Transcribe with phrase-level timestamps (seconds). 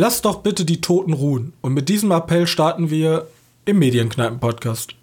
[0.00, 1.54] Lasst doch bitte die Toten ruhen.
[1.60, 3.26] Und mit diesem Appell starten wir
[3.64, 4.94] im Medienkneipen-Podcast.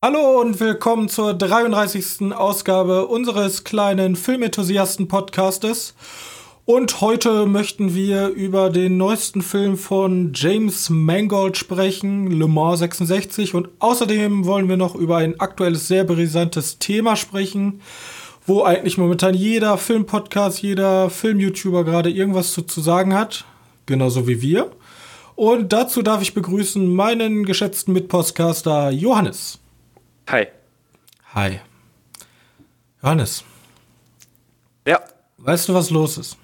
[0.00, 2.32] Hallo und willkommen zur 33.
[2.32, 5.94] Ausgabe unseres kleinen Filmenthusiasten-Podcastes.
[6.66, 13.52] Und heute möchten wir über den neuesten Film von James Mangold sprechen, Le Mans 66.
[13.54, 17.82] Und außerdem wollen wir noch über ein aktuelles, sehr brisantes Thema sprechen,
[18.46, 23.44] wo eigentlich momentan jeder Filmpodcast, jeder Film-YouTuber gerade irgendwas zu, zu sagen hat.
[23.84, 24.70] Genauso wie wir.
[25.36, 29.58] Und dazu darf ich begrüßen meinen geschätzten Mitpodcaster Johannes.
[30.30, 30.46] Hi.
[31.34, 31.60] Hi.
[33.02, 33.44] Johannes.
[34.86, 35.00] Ja.
[35.36, 36.38] Weißt du, was los ist?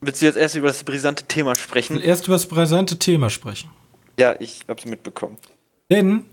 [0.00, 2.00] Willst du jetzt erst über das brisante Thema sprechen?
[2.00, 3.70] Erst über das brisante Thema sprechen.
[4.18, 5.38] Ja, ich hab's mitbekommen.
[5.90, 6.24] Denn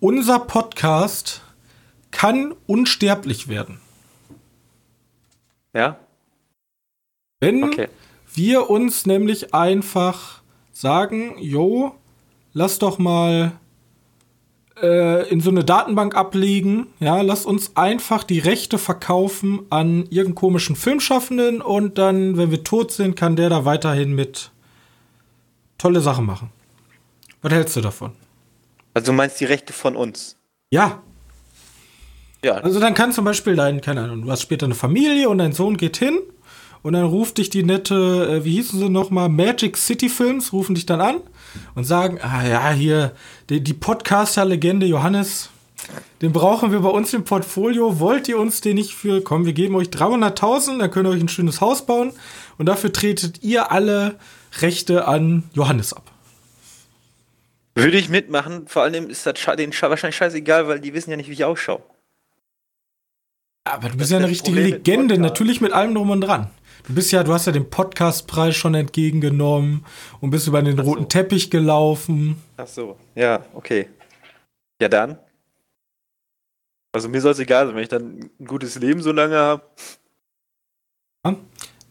[0.00, 1.42] unser Podcast
[2.10, 3.80] kann unsterblich werden.
[5.74, 5.98] Ja?
[7.40, 7.88] Wenn Okay.
[8.34, 11.94] wir uns nämlich einfach sagen, jo,
[12.52, 13.52] lass doch mal
[14.82, 20.34] äh, in so eine Datenbank ablegen, ja, lass uns einfach die Rechte verkaufen an irgendeinen
[20.34, 24.50] komischen Filmschaffenden und dann, wenn wir tot sind, kann der da weiterhin mit
[25.78, 26.50] tolle Sachen machen.
[27.42, 28.12] Was hältst du davon?
[28.94, 30.36] Also du meinst die Rechte von uns?
[30.70, 31.02] Ja,
[32.44, 32.54] Ja.
[32.54, 35.52] Also dann kann zum Beispiel dein, keine Ahnung, du hast später eine Familie und dein
[35.52, 36.18] Sohn geht hin
[36.82, 37.94] und dann ruft dich die nette,
[38.30, 41.20] äh, wie hießen sie nochmal, Magic City Films, rufen dich dann an
[41.74, 43.12] und sagen, ah ja, hier,
[43.50, 45.50] die, die Podcaster-Legende Johannes,
[46.22, 49.52] den brauchen wir bei uns im Portfolio, wollt ihr uns den nicht für, komm, wir
[49.52, 52.12] geben euch 300.000, dann könnt ihr euch ein schönes Haus bauen
[52.58, 54.18] und dafür tretet ihr alle
[54.60, 56.10] Rechte an Johannes ab.
[57.74, 61.16] Würde ich mitmachen, vor allem ist das denen sche- wahrscheinlich scheißegal, weil die wissen ja
[61.16, 61.82] nicht, wie ich ausschaue.
[63.64, 66.50] Aber du Das bist ja eine richtige mit Legende, natürlich mit allem drum und dran.
[66.88, 69.84] Du bist ja, du hast ja den Podcastpreis schon entgegengenommen
[70.20, 70.82] und bist über den so.
[70.84, 72.42] roten Teppich gelaufen.
[72.56, 72.96] Ach so.
[73.14, 73.90] Ja, okay.
[74.80, 75.18] Ja, dann.
[76.92, 79.62] Also mir soll es egal sein, wenn ich dann ein gutes Leben so lange habe.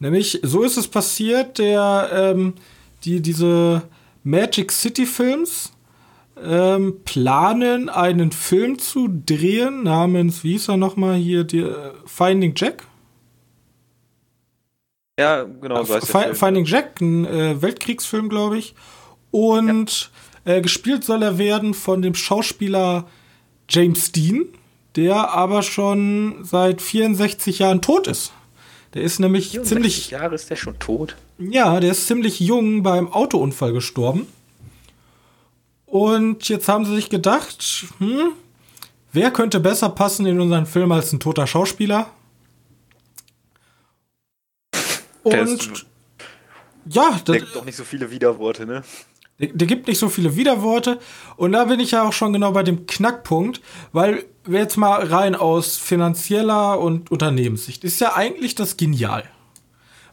[0.00, 2.54] Nämlich, so ist es passiert, der, ähm,
[3.04, 3.82] die, diese
[4.24, 5.72] Magic City Films
[6.42, 12.54] ähm, planen, einen Film zu drehen namens, wie hieß er nochmal hier, die, äh, Finding
[12.56, 12.87] Jack?
[15.18, 16.34] Ja, genau so heißt Film.
[16.34, 18.74] Finding Jack, ein äh, Weltkriegsfilm, glaube ich.
[19.32, 20.10] Und
[20.44, 23.06] äh, gespielt soll er werden von dem Schauspieler
[23.68, 24.46] James Dean,
[24.96, 28.32] der aber schon seit 64 Jahren tot ist.
[28.94, 31.16] Der ist nämlich 64 ziemlich, Jahre ist der schon tot.
[31.38, 34.26] ja, der ist ziemlich jung beim Autounfall gestorben.
[35.84, 38.32] Und jetzt haben sie sich gedacht, hm,
[39.12, 42.06] wer könnte besser passen in unseren Film als ein toter Schauspieler?
[44.72, 45.86] Der Und
[46.90, 48.82] ja, das, Der gibt doch nicht so viele Widerworte, ne?
[49.38, 50.98] Der, der gibt nicht so viele Widerworte.
[51.36, 53.60] Und da bin ich ja auch schon genau bei dem Knackpunkt,
[53.92, 59.24] weil wir jetzt mal rein aus finanzieller und Unternehmenssicht, ist ja eigentlich das genial.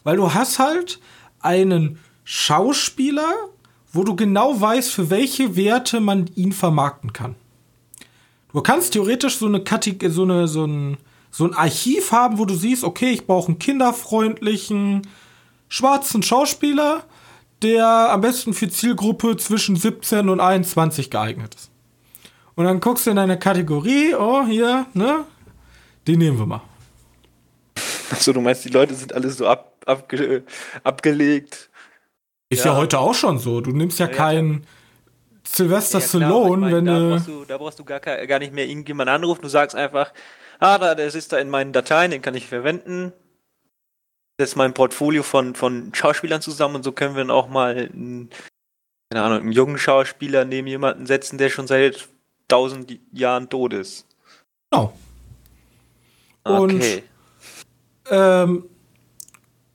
[0.04, 1.00] Weil du hast halt
[1.40, 3.32] einen Schauspieler,
[3.92, 7.34] wo du genau weißt, für welche Werte man ihn vermarkten kann.
[8.52, 10.96] Du kannst theoretisch so eine Kategor so eine so ein
[11.36, 15.06] so ein Archiv haben, wo du siehst, okay, ich brauche einen kinderfreundlichen
[15.68, 17.04] schwarzen Schauspieler,
[17.60, 21.70] der am besten für Zielgruppe zwischen 17 und 21 geeignet ist.
[22.54, 25.26] Und dann guckst du in deine Kategorie, oh, hier, ne?
[26.08, 26.62] Den nehmen wir mal.
[28.10, 30.42] Achso, du meinst, die Leute sind alle so ab, abge,
[30.84, 31.68] abgelegt.
[32.48, 32.72] Ist ja.
[32.72, 32.78] Ja.
[32.78, 33.60] heute auch schon so.
[33.60, 34.66] Du nimmst ja, Ja, ja, keinen
[35.46, 37.10] Sylvester Ja, Stallone, ich mein, wenn da, du.
[37.10, 39.42] brauchst du, da brauchst du gar, gar nicht mehr irgendjemanden anrufen.
[39.42, 40.10] Du sagst einfach,
[40.58, 43.12] ah, da, der ist da in meinen Dateien, den kann ich verwenden.
[44.38, 47.74] Das ist mein Portfolio von, von Schauspielern zusammen und so können wir dann auch mal
[47.76, 48.28] einen,
[49.10, 52.08] keine Ahnung, einen jungen Schauspieler neben jemanden setzen, der schon seit
[52.48, 54.06] tausend Jahren tot ist.
[54.70, 54.92] Genau.
[56.44, 57.02] Und- Okay.
[58.08, 58.68] Ähm,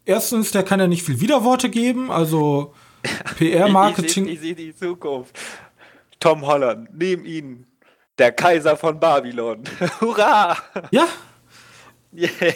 [0.05, 2.73] erstens, der kann ja nicht viel Widerworte geben, also
[3.37, 4.25] PR-Marketing.
[4.27, 5.37] ich, ich sehe die Zukunft.
[6.19, 7.65] Tom Holland, neben ihn.
[8.17, 9.63] Der Kaiser von Babylon.
[10.01, 10.57] Hurra!
[10.91, 11.07] Ja,
[12.13, 12.53] Yeah.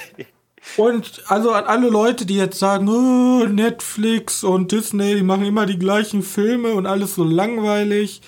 [0.78, 5.66] Und also an alle Leute, die jetzt sagen, oh, Netflix und Disney, die machen immer
[5.66, 8.22] die gleichen Filme und alles so langweilig.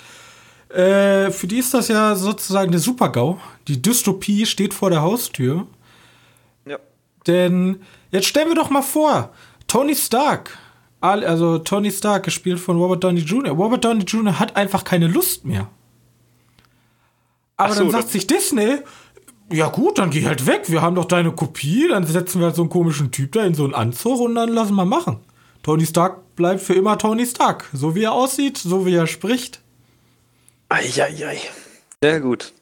[0.69, 3.39] Äh, für die ist das ja sozusagen der Super-GAU.
[3.67, 5.65] Die Dystopie steht vor der Haustür.
[6.65, 6.77] Ja.
[7.25, 7.81] Denn
[8.11, 9.33] jetzt stellen wir doch mal vor,
[9.67, 10.57] Tony Stark
[10.99, 13.53] also Tony Stark, gespielt von Robert Downey Jr.
[13.53, 14.39] Robert Downey Jr.
[14.39, 15.69] hat einfach keine Lust mehr.
[17.57, 18.77] Aber so, dann sagt sich Disney,
[19.51, 20.63] ja gut, dann geh halt weg.
[20.67, 23.55] Wir haben doch deine Kopie, dann setzen wir halt so einen komischen Typ da in
[23.55, 25.19] so einen Anzug und dann lassen wir machen.
[25.63, 27.69] Tony Stark bleibt für immer Tony Stark.
[27.73, 29.61] So wie er aussieht, so wie er spricht.
[30.69, 31.39] Eieiei.
[32.01, 32.53] Sehr gut.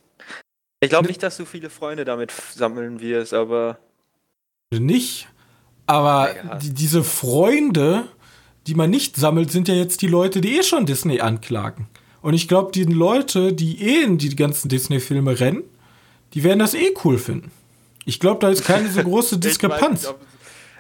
[0.80, 3.80] Ich glaube nicht, dass du viele Freunde damit sammeln wirst, aber.
[4.72, 5.28] Nicht.
[5.88, 8.08] Aber ja, die, diese Freunde,
[8.68, 11.88] die man nicht sammelt, sind ja jetzt die Leute, die eh schon Disney anklagen.
[12.26, 15.62] Und ich glaube, die Leute, die eh in die ganzen Disney-Filme rennen,
[16.34, 17.52] die werden das eh cool finden.
[18.06, 20.12] Ich glaube, da ist keine so große Diskrepanz.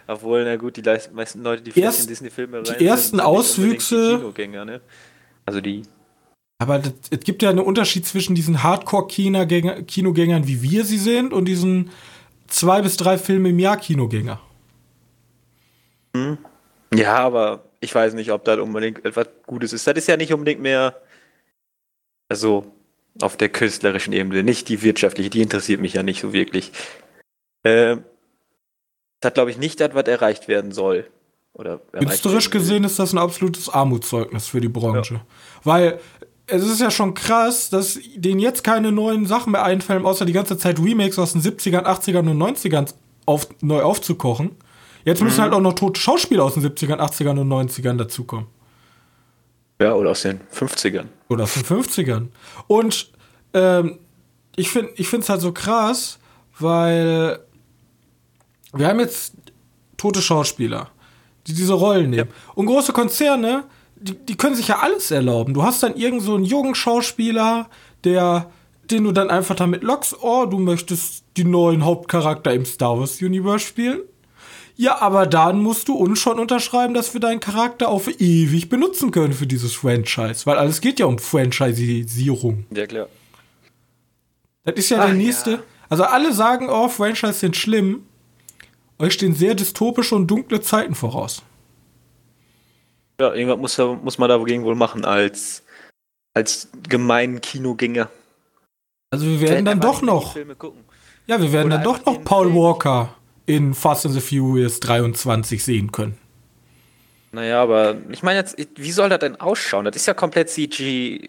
[0.07, 0.81] Obwohl, na gut, die
[1.13, 4.17] meisten Leute, die Erst, in Disney-Filme rein Die ersten sind, Auswüchse.
[4.17, 4.81] Kinogänger, ne?
[5.45, 5.83] Also die.
[6.57, 11.45] Aber das, es gibt ja einen Unterschied zwischen diesen Hardcore-Kinogängern, wie wir sie sind, und
[11.45, 11.91] diesen
[12.47, 14.41] zwei bis drei Filme im Jahr Kinogänger.
[16.17, 16.39] Hm.
[16.91, 19.85] Ja, aber ich weiß nicht, ob das unbedingt etwas Gutes ist.
[19.85, 20.95] Das ist ja nicht unbedingt mehr
[22.29, 22.71] also
[23.21, 26.71] auf der künstlerischen Ebene, nicht die wirtschaftliche, die interessiert mich ja nicht so wirklich.
[27.63, 27.97] Äh,
[29.19, 31.07] das hat, glaube ich, nicht das, was erreicht werden soll.
[31.53, 35.15] Oder Künstlerisch gesehen ist das ein absolutes Armutszeugnis für die Branche.
[35.15, 35.25] Ja.
[35.63, 35.99] Weil
[36.47, 40.33] es ist ja schon krass, dass denen jetzt keine neuen Sachen mehr einfallen, außer die
[40.33, 42.93] ganze Zeit Remakes aus den 70ern, 80ern und 90ern
[43.25, 44.51] auf, neu aufzukochen.
[45.05, 45.43] Jetzt müssen mhm.
[45.43, 48.47] halt auch noch tote Schauspieler aus den 70ern, 80ern und 90ern dazukommen.
[49.79, 51.05] Ja, oder aus den 50ern.
[51.29, 52.27] Oder aus den 50ern.
[52.67, 53.11] Und
[53.53, 53.99] ähm,
[54.55, 56.19] ich finde es halt so krass,
[56.59, 57.39] weil
[58.73, 59.33] wir haben jetzt
[59.97, 60.89] tote Schauspieler,
[61.47, 62.29] die diese Rollen nehmen.
[62.29, 62.53] Ja.
[62.55, 65.53] Und große Konzerne, die, die können sich ja alles erlauben.
[65.53, 67.69] Du hast dann irgend so einen jungen Schauspieler,
[68.03, 68.51] der,
[68.91, 73.21] den du dann einfach damit lockst, oh, du möchtest die neuen Hauptcharakter im Star Wars
[73.21, 74.01] Universe spielen.
[74.77, 79.11] Ja, aber dann musst du uns schon unterschreiben, dass wir deinen Charakter auf ewig benutzen
[79.11, 80.45] können für dieses Franchise.
[80.45, 82.65] Weil alles geht ja um Franchisierung.
[82.71, 83.07] Ja, klar.
[84.65, 85.51] Das ist ja Ach, der nächste.
[85.51, 85.63] Ja.
[85.87, 88.03] Also alle sagen, oh, Franchise sind schlimm.
[88.99, 91.41] Euch stehen sehr dystopische und dunkle Zeiten voraus.
[93.19, 95.63] Ja, irgendwas muss, muss man dagegen wohl machen als,
[96.33, 98.09] als gemeinen Kinogänger.
[99.09, 100.35] Also wir werden dann doch noch.
[101.27, 103.14] Ja, wir werden Oder dann doch noch Paul Walker
[103.45, 106.17] in Fast and the Furious 23 sehen können.
[107.31, 109.85] Naja, aber ich meine jetzt, wie soll das denn ausschauen?
[109.85, 111.27] Das ist ja komplett CG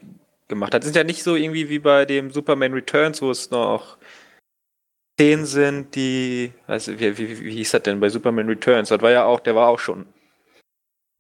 [0.49, 0.73] gemacht.
[0.73, 3.99] Das ist ja nicht so irgendwie wie bei dem Superman Returns, wo es noch
[5.19, 8.91] Szenen sind, die, also wie, wie, wie hieß das denn bei Superman Returns?
[8.91, 10.07] Das war ja auch, der war auch schon.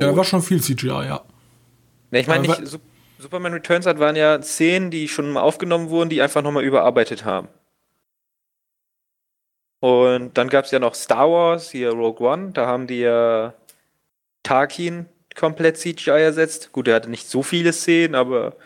[0.00, 1.25] Ja, war schon viel CGI, ja.
[2.10, 2.78] Ne, ich meine nicht,
[3.19, 7.25] Superman Returns das waren ja Szenen, die schon mal aufgenommen wurden, die einfach nochmal überarbeitet
[7.25, 7.49] haben.
[9.81, 13.55] Und dann gab es ja noch Star Wars, hier Rogue One, da haben die ja
[14.43, 16.73] Tarkin komplett CGI ersetzt.
[16.73, 18.56] Gut, er hatte nicht so viele Szenen, aber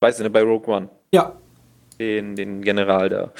[0.00, 0.88] weißt du, ne, bei Rogue One.
[1.12, 1.36] Ja.
[1.98, 3.32] Den, den General da.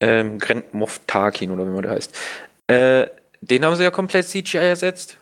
[0.00, 2.18] Ähm, Grand Moff Tarkin oder wie man der heißt.
[2.66, 3.06] Äh,
[3.40, 5.18] den haben sie ja komplett CGI ersetzt.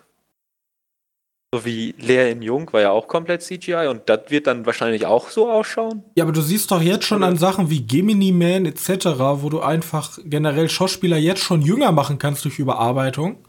[1.52, 5.04] So wie Leer in Jung war ja auch komplett CGI und das wird dann wahrscheinlich
[5.04, 6.04] auch so ausschauen.
[6.14, 9.06] Ja, aber du siehst doch jetzt schon an Sachen wie Gemini Man etc.,
[9.42, 13.44] wo du einfach generell Schauspieler jetzt schon jünger machen kannst durch Überarbeitung.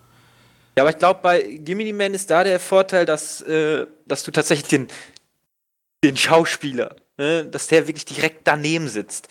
[0.76, 4.32] Ja, aber ich glaube, bei Gemini Man ist da der Vorteil, dass, äh, dass du
[4.32, 4.88] tatsächlich den,
[6.04, 9.28] den Schauspieler, ne, dass der wirklich direkt daneben sitzt.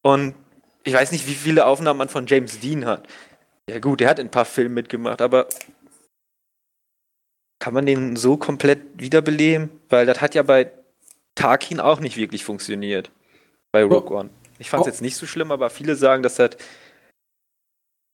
[0.00, 0.34] Und
[0.82, 3.06] ich weiß nicht, wie viele Aufnahmen man von James Dean hat.
[3.68, 5.46] Ja gut, der hat in ein paar Filmen mitgemacht, aber
[7.64, 9.70] kann man den so komplett wiederbeleben?
[9.88, 10.70] Weil das hat ja bei
[11.34, 13.10] Tarkin auch nicht wirklich funktioniert.
[13.72, 14.20] Bei Rogue oh.
[14.20, 14.28] One.
[14.58, 14.90] Ich fand es oh.
[14.90, 16.50] jetzt nicht so schlimm, aber viele sagen, dass das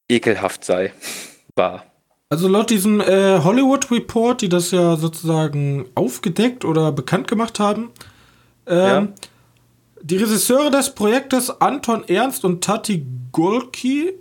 [0.09, 0.93] ekelhaft sei.
[1.57, 1.85] War.
[2.29, 7.91] Also laut diesem äh, Hollywood Report, die das ja sozusagen aufgedeckt oder bekannt gemacht haben,
[8.67, 9.07] ähm, ja.
[10.01, 14.13] die Regisseure des Projektes Anton Ernst und Tati Golki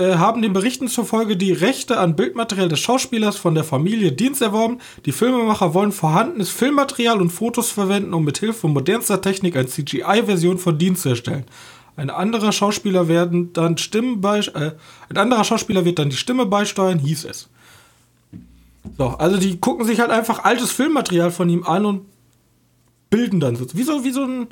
[0.00, 4.40] äh, haben den Berichten zufolge die Rechte an Bildmaterial des Schauspielers von der Familie Dienst
[4.40, 4.78] erworben.
[5.04, 10.56] Die Filmemacher wollen vorhandenes Filmmaterial und Fotos verwenden, um mit Hilfe modernster Technik eine CGI-Version
[10.56, 11.44] von Dienst zu erstellen.
[11.96, 14.72] Ein anderer Schauspieler werden dann Stimmen bei, äh,
[15.10, 17.50] ein anderer Schauspieler wird dann die Stimme beisteuern, hieß es.
[18.96, 22.06] So, also die gucken sich halt einfach altes Filmmaterial von ihm an und
[23.10, 23.66] bilden dann so.
[23.74, 24.46] Wie so, wie so ein,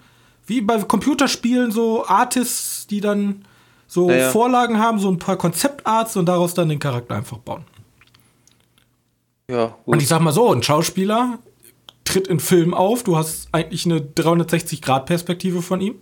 [0.47, 3.47] wie bei Computerspielen so Artists, die dann
[3.89, 4.31] so naja.
[4.31, 7.65] Vorlagen haben, so ein paar Konzeptarts und daraus dann den Charakter einfach bauen.
[9.51, 9.95] Ja, gut.
[9.95, 11.39] Und ich sag mal so, ein Schauspieler
[12.05, 15.97] tritt in Film auf, du hast eigentlich eine 360-Grad-Perspektive von ihm.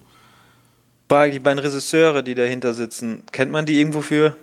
[1.08, 4.36] Bei die beiden Regisseure, die dahinter sitzen, kennt man die irgendwo für?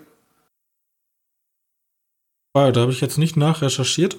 [2.54, 4.18] Ah, da habe ich jetzt nicht nachrecherchiert.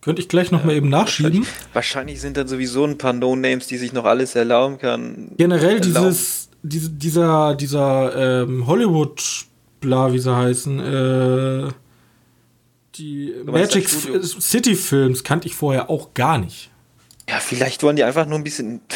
[0.00, 1.40] Könnte ich gleich noch mal eben nachschieben.
[1.40, 5.32] Wahrscheinlich, wahrscheinlich sind dann sowieso ein paar No-Names, die sich noch alles erlauben kann.
[5.36, 6.08] Generell erlauben.
[6.08, 9.22] dieses, diese, dieser, dieser ähm, Hollywood,
[9.80, 11.72] bla, wie sie heißen, äh,
[12.94, 16.70] die Magic City Films kannte ich vorher auch gar nicht.
[17.28, 18.80] Ja, vielleicht wollen die einfach nur ein bisschen.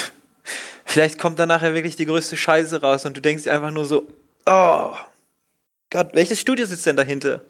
[0.88, 3.86] Vielleicht kommt da nachher wirklich die größte Scheiße raus und du denkst dir einfach nur
[3.86, 4.06] so,
[4.46, 4.94] oh
[5.90, 7.42] Gott, welches Studio sitzt denn dahinter?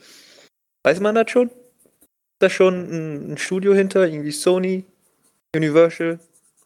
[0.83, 1.49] Weiß man das schon?
[1.49, 4.07] Ist da schon ein, ein Studio hinter?
[4.07, 4.85] Irgendwie Sony,
[5.55, 6.19] Universal,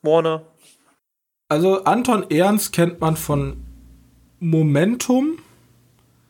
[0.02, 0.46] Warner?
[1.50, 3.56] Also Anton Ernst kennt man von
[4.38, 5.38] Momentum,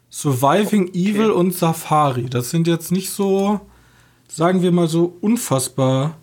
[0.08, 2.24] Surviving Evil und Safari.
[2.30, 3.60] Das sind jetzt nicht so,
[4.28, 6.16] sagen wir mal so, unfassbar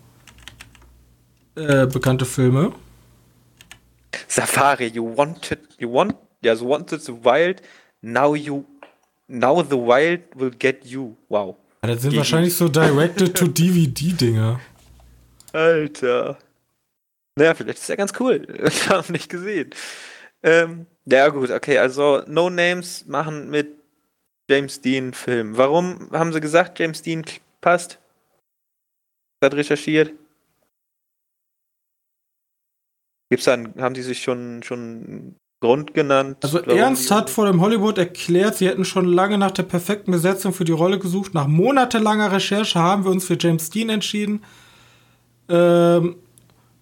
[1.53, 2.71] äh, bekannte Filme.
[4.27, 7.61] Safari, you wanted, you want, yeah, you wanted the wild,
[8.01, 8.65] now you,
[9.27, 11.15] now the wild will get you.
[11.29, 11.55] Wow.
[11.83, 14.59] Ja, das sind Die- wahrscheinlich so Directed-to-DVD-Dinger.
[15.53, 16.39] Alter.
[17.37, 18.45] Naja, vielleicht ist ja ganz cool.
[18.67, 19.69] Ich habe nicht gesehen.
[20.43, 23.77] Ähm, ja, gut, okay, also No Names machen mit
[24.49, 25.55] James Dean Film.
[25.55, 27.23] Warum haben sie gesagt, James Dean
[27.61, 27.99] passt?
[29.43, 30.13] Hat recherchiert.
[33.29, 36.37] Gibt's dann, haben die sich schon, schon einen Grund genannt?
[36.41, 40.53] Also Ernst hat vor dem Hollywood erklärt, sie hätten schon lange nach der perfekten Besetzung
[40.53, 41.33] für die Rolle gesucht.
[41.33, 44.43] Nach monatelanger Recherche haben wir uns für James Dean entschieden.
[45.49, 46.15] Ähm,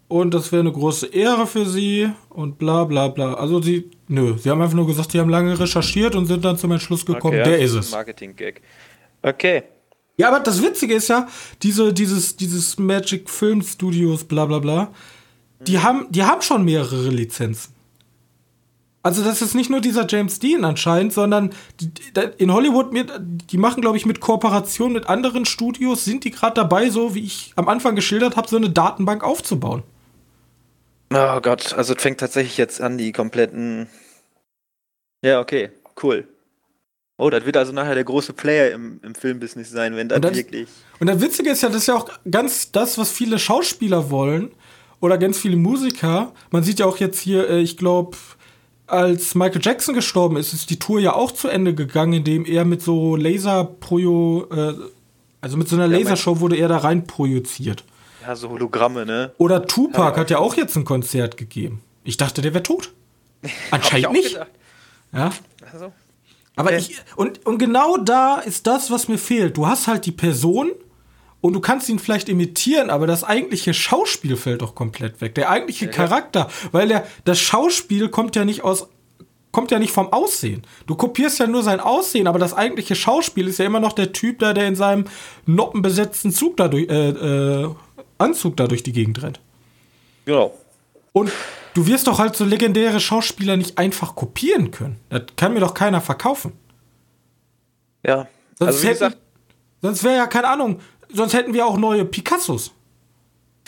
[0.07, 3.33] und das wäre eine große Ehre für sie und bla bla bla.
[3.33, 6.57] Also sie, nö, sie haben einfach nur gesagt, sie haben lange recherchiert und sind dann
[6.57, 7.91] zum Entschluss gekommen, Okay, der ist es.
[7.91, 8.61] Marketing-Gag.
[9.21, 9.63] Okay.
[10.17, 11.27] Ja, aber das Witzige ist ja,
[11.61, 14.91] diese, dieses, dieses Magic Film Studios, bla bla bla,
[15.59, 17.73] die haben, die haben schon mehrere Lizenzen.
[19.01, 23.11] Also das ist nicht nur dieser James Dean anscheinend, sondern die, die, in Hollywood, mit,
[23.19, 27.23] die machen, glaube ich, mit Kooperation mit anderen Studios, sind die gerade dabei, so wie
[27.23, 29.83] ich am Anfang geschildert habe, so eine Datenbank aufzubauen.
[31.17, 33.87] Oh Gott, also es fängt tatsächlich jetzt an, die kompletten.
[35.23, 35.69] Ja, okay,
[36.03, 36.27] cool.
[37.17, 40.67] Oh, das wird also nachher der große Player im, im Filmbusiness sein, wenn das- wirklich.
[40.99, 44.51] Und das Witzige ist ja, das ist ja auch ganz das, was viele Schauspieler wollen
[44.99, 46.33] oder ganz viele Musiker.
[46.51, 48.17] Man sieht ja auch jetzt hier, äh, ich glaube,
[48.87, 52.65] als Michael Jackson gestorben ist, ist die Tour ja auch zu Ende gegangen, indem er
[52.65, 54.73] mit so Laserprojo, äh,
[55.39, 57.85] also mit so einer Lasershow wurde er da rein projiziert.
[58.25, 59.31] Ja, so Hologramme, ne?
[59.37, 61.81] Oder Tupac Ja, hat ja auch jetzt ein Konzert gegeben.
[62.03, 62.91] Ich dachte, der wäre tot.
[63.71, 64.33] Anscheinend nicht.
[64.33, 64.49] gedacht.
[65.13, 65.31] Ja.
[65.71, 65.91] Also,
[66.55, 66.77] Aber Okay.
[66.79, 69.57] ich, und, und genau da ist das, was mir fehlt.
[69.57, 70.71] Du hast halt die Person
[71.41, 75.35] und du kannst ihn vielleicht imitieren, aber das eigentliche Schauspiel fällt doch komplett weg.
[75.35, 78.87] Der eigentliche Charakter, weil der, das Schauspiel kommt ja nicht aus,
[79.51, 80.63] kommt ja nicht vom Aussehen.
[80.87, 84.11] Du kopierst ja nur sein Aussehen, aber das eigentliche Schauspiel ist ja immer noch der
[84.11, 85.05] Typ da, der in seinem
[85.45, 87.69] noppenbesetzten Zug da durch, äh, äh,
[88.17, 89.39] Anzug da durch die Gegend rennt.
[90.25, 90.53] genau.
[91.11, 91.31] Und
[91.73, 94.99] du wirst doch halt so legendäre Schauspieler nicht einfach kopieren können.
[95.09, 96.51] Das kann mir doch keiner verkaufen.
[98.05, 98.27] Ja.
[98.59, 99.15] Sonst, Also, hätten,
[99.81, 100.81] sonst wäre ja keine Ahnung,
[101.13, 102.71] sonst hätten wir auch neue Picassos.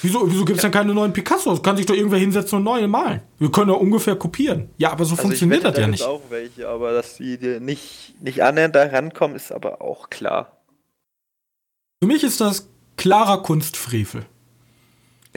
[0.02, 1.64] Wieso, wieso gibt es dann keine neuen Picassos?
[1.64, 3.22] Kann sich doch irgendwer hinsetzen und neue malen.
[3.40, 4.70] Wir können doch ungefähr kopieren.
[4.78, 6.04] Ja, aber so also funktioniert das ja nicht.
[6.04, 10.52] auch welche, aber dass die nicht, nicht annähernd da rankommen, ist aber auch klar.
[12.04, 14.26] Für mich ist das klarer Kunstfrevel.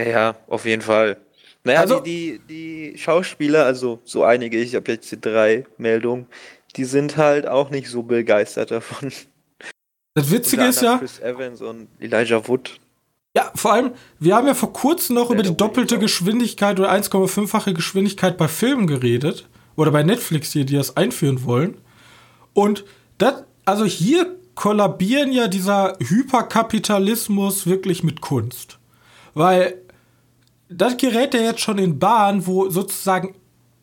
[0.09, 1.17] Ja, auf jeden Fall.
[1.65, 6.27] Naja, Also- die, die, die Schauspieler, also so einige, ich habe jetzt die drei Meldungen,
[6.77, 9.13] die sind halt auch nicht so begeistert davon.
[10.15, 12.81] Das Witzige ist ja, Chris Evans und Elijah Wood.
[13.37, 17.75] ja, vor allem, wir haben ja vor kurzem noch über die doppelte Geschwindigkeit oder 1,5-fache
[17.75, 19.49] Geschwindigkeit bei Filmen geredet.
[19.77, 21.79] Oder bei Netflix hier, die das einführen wollen.
[22.55, 22.85] Und
[23.19, 28.79] das, also hier kollabieren ja dieser Hyperkapitalismus wirklich mit Kunst.
[29.33, 29.77] Weil
[30.71, 33.35] das gerät ja jetzt schon in Bahn, wo sozusagen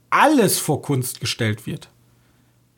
[0.10, 1.90] alles vor Kunst gestellt wird.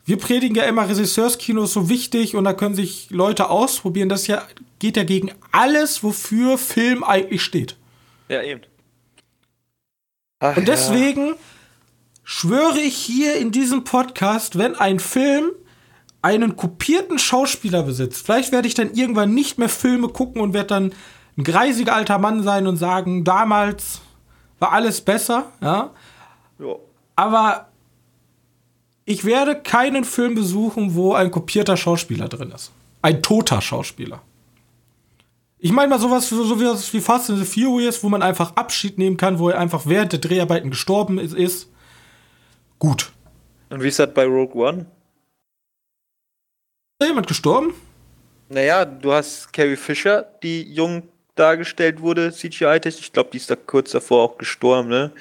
[0.04, 4.08] Wir predigen ja immer, Regisseurskino ist so wichtig und da können sich Leute ausprobieren.
[4.08, 4.42] Das ja,
[4.80, 7.76] geht ja gegen alles, wofür Film eigentlich steht.
[8.28, 8.62] Ja, eben.
[10.40, 11.34] Ach, Und deswegen
[12.24, 15.52] schwöre ich hier in diesem Podcast, wenn ein Film
[16.22, 20.68] einen kopierten Schauspieler besitzt, vielleicht werde ich dann irgendwann nicht mehr Filme gucken und werde
[20.68, 20.92] dann
[21.40, 24.00] ein greisiger alter Mann sein und sagen, damals
[24.58, 25.90] war alles besser, ja.
[26.58, 26.76] Ja.
[27.16, 27.68] Aber
[29.06, 32.70] ich werde keinen Film besuchen, wo ein kopierter Schauspieler drin ist.
[33.02, 34.20] Ein toter Schauspieler.
[35.58, 38.56] Ich meine mal sowas so, so wie, wie Fast and the Furious, wo man einfach
[38.56, 41.34] Abschied nehmen kann, wo er einfach während der Dreharbeiten gestorben ist.
[41.34, 41.70] ist.
[42.78, 43.12] Gut.
[43.70, 44.80] Und wie ist das bei Rogue One?
[44.80, 44.86] Ist
[46.98, 47.74] da jemand gestorben?
[48.48, 51.04] Naja, du hast Carrie Fisher, die jung
[51.40, 53.06] dargestellt wurde, CGI-technisch.
[53.06, 55.12] Ich glaube, die ist da kurz davor auch gestorben, ne?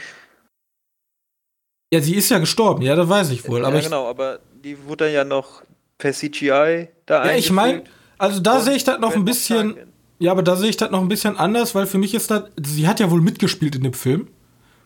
[1.92, 3.62] Ja, sie ist ja gestorben, ja, das weiß ich wohl.
[3.62, 5.64] ja, aber genau, aber die wurde dann ja noch
[5.98, 7.84] per CGI da ich, ja, ich meine,
[8.20, 9.78] also da sehe ich das noch ein bisschen.
[10.20, 12.44] Ja, aber da sehe ich das noch ein bisschen anders, weil für mich ist das.
[12.62, 14.28] Sie hat ja wohl mitgespielt in dem Film.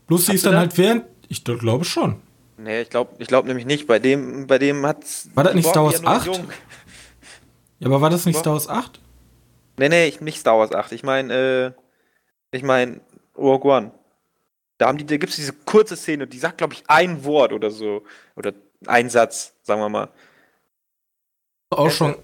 [0.07, 0.61] Bloß sie Hat ist sie dann das?
[0.61, 1.05] halt während.
[1.27, 2.17] Ich glaube schon.
[2.57, 3.87] Nee, ich glaube ich glaub nämlich nicht.
[3.87, 5.29] Bei dem, bei dem hat's.
[5.33, 6.25] War das nicht Star Wars ja nur 8?
[6.27, 6.47] jung.
[7.79, 8.99] Ja, aber war das nicht Star Wars 8?
[9.77, 10.91] Nee, nee, ich, nicht Star Wars 8.
[10.91, 11.71] Ich meine, äh,
[12.55, 13.01] ich meine,
[13.37, 13.91] Rogue One.
[14.77, 17.53] Da, haben die, da gibt es diese kurze Szene, die sagt, glaube ich, ein Wort
[17.53, 18.03] oder so.
[18.35, 18.53] Oder
[18.85, 20.09] ein Satz, sagen wir mal.
[21.69, 22.15] Auch schon.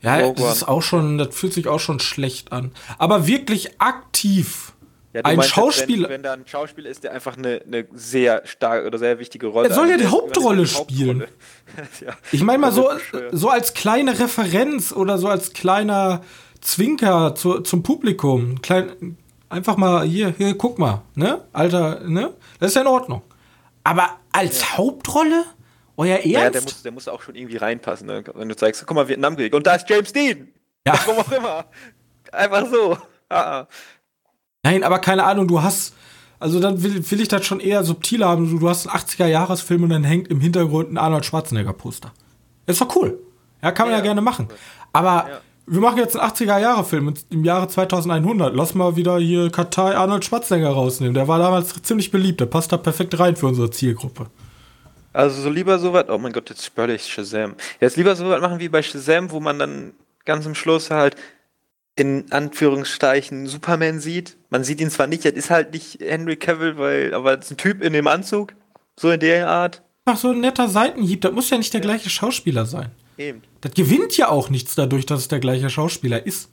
[0.00, 2.72] Ja, Rogue das ist auch schon, das fühlt sich auch schon schlecht an.
[2.98, 4.72] Aber wirklich aktiv.
[5.18, 8.42] Ja, Ein meinst Schauspieler- Wenn, wenn da ein Schauspieler ist, der einfach eine, eine sehr
[8.46, 11.22] starke oder sehr wichtige Rolle Er soll ja die Hauptrolle spielen.
[11.22, 11.88] Hauptrolle.
[12.06, 12.12] ja.
[12.32, 13.30] Ich meine mal so, bescheuert.
[13.32, 16.22] so als kleine Referenz oder so als kleiner
[16.60, 18.62] Zwinker zu, zum Publikum.
[18.62, 19.16] Klein,
[19.48, 21.42] einfach mal hier, hier, guck mal, ne?
[21.52, 22.34] Alter, ne?
[22.60, 23.22] Das ist ja in Ordnung.
[23.84, 25.44] Aber als Hauptrolle?
[25.96, 26.26] Euer Ernst?
[26.26, 28.06] Ja, der muss, der muss auch schon irgendwie reinpassen.
[28.06, 28.22] Ne?
[28.34, 29.52] Wenn du zeigst, guck mal, Vietnamkrieg.
[29.52, 30.48] Und da ist James Dean.
[30.86, 30.94] Ja.
[31.06, 31.64] Warum auch immer.
[32.30, 32.96] Einfach so.
[33.28, 33.68] Ah, ah.
[34.64, 35.94] Nein, aber keine Ahnung, du hast.
[36.40, 38.48] Also dann will, will ich das schon eher subtil haben.
[38.50, 42.12] Du, du hast einen 80er-Jahres-Film und dann hängt im Hintergrund ein Arnold Schwarzenegger-Poster.
[42.66, 43.18] Ist doch cool.
[43.62, 44.04] Ja, kann man ja, Ja.
[44.04, 44.46] gerne machen.
[44.92, 45.40] Aber Ja.
[45.66, 48.54] wir machen jetzt einen 80er-Jahre-Film im Jahre 2100.
[48.54, 51.14] Lass mal wieder hier Katai Arnold Schwarzenegger rausnehmen.
[51.14, 52.38] Der war damals ziemlich beliebt.
[52.40, 54.26] Der passt da perfekt rein für unsere Zielgruppe.
[55.12, 56.08] Also so lieber so was.
[56.08, 57.54] Oh mein Gott, jetzt spoil ich Shazam.
[57.80, 59.92] Jetzt lieber so was machen wie bei Shazam, wo man dann
[60.24, 61.16] ganz am Schluss halt
[61.98, 64.36] in Anführungszeichen Superman sieht.
[64.50, 67.52] Man sieht ihn zwar nicht, das ist halt nicht Henry Cavill, weil, aber das ist
[67.52, 68.54] ein Typ in dem Anzug.
[68.96, 69.82] So in der Art.
[70.04, 71.20] Ach, so ein netter Seitenhieb.
[71.22, 72.90] Das muss ja nicht der gleiche Schauspieler sein.
[73.18, 73.42] Eben.
[73.60, 76.50] Das gewinnt ja auch nichts dadurch, dass es der gleiche Schauspieler ist.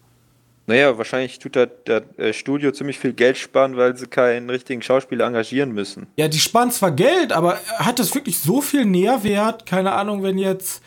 [0.67, 4.81] Naja, wahrscheinlich tut das, das äh, Studio ziemlich viel Geld sparen, weil sie keinen richtigen
[4.81, 6.07] Schauspieler engagieren müssen.
[6.17, 9.67] Ja, die sparen zwar Geld, aber hat das wirklich so viel Nährwert?
[9.67, 10.81] Keine Ahnung, wenn jetzt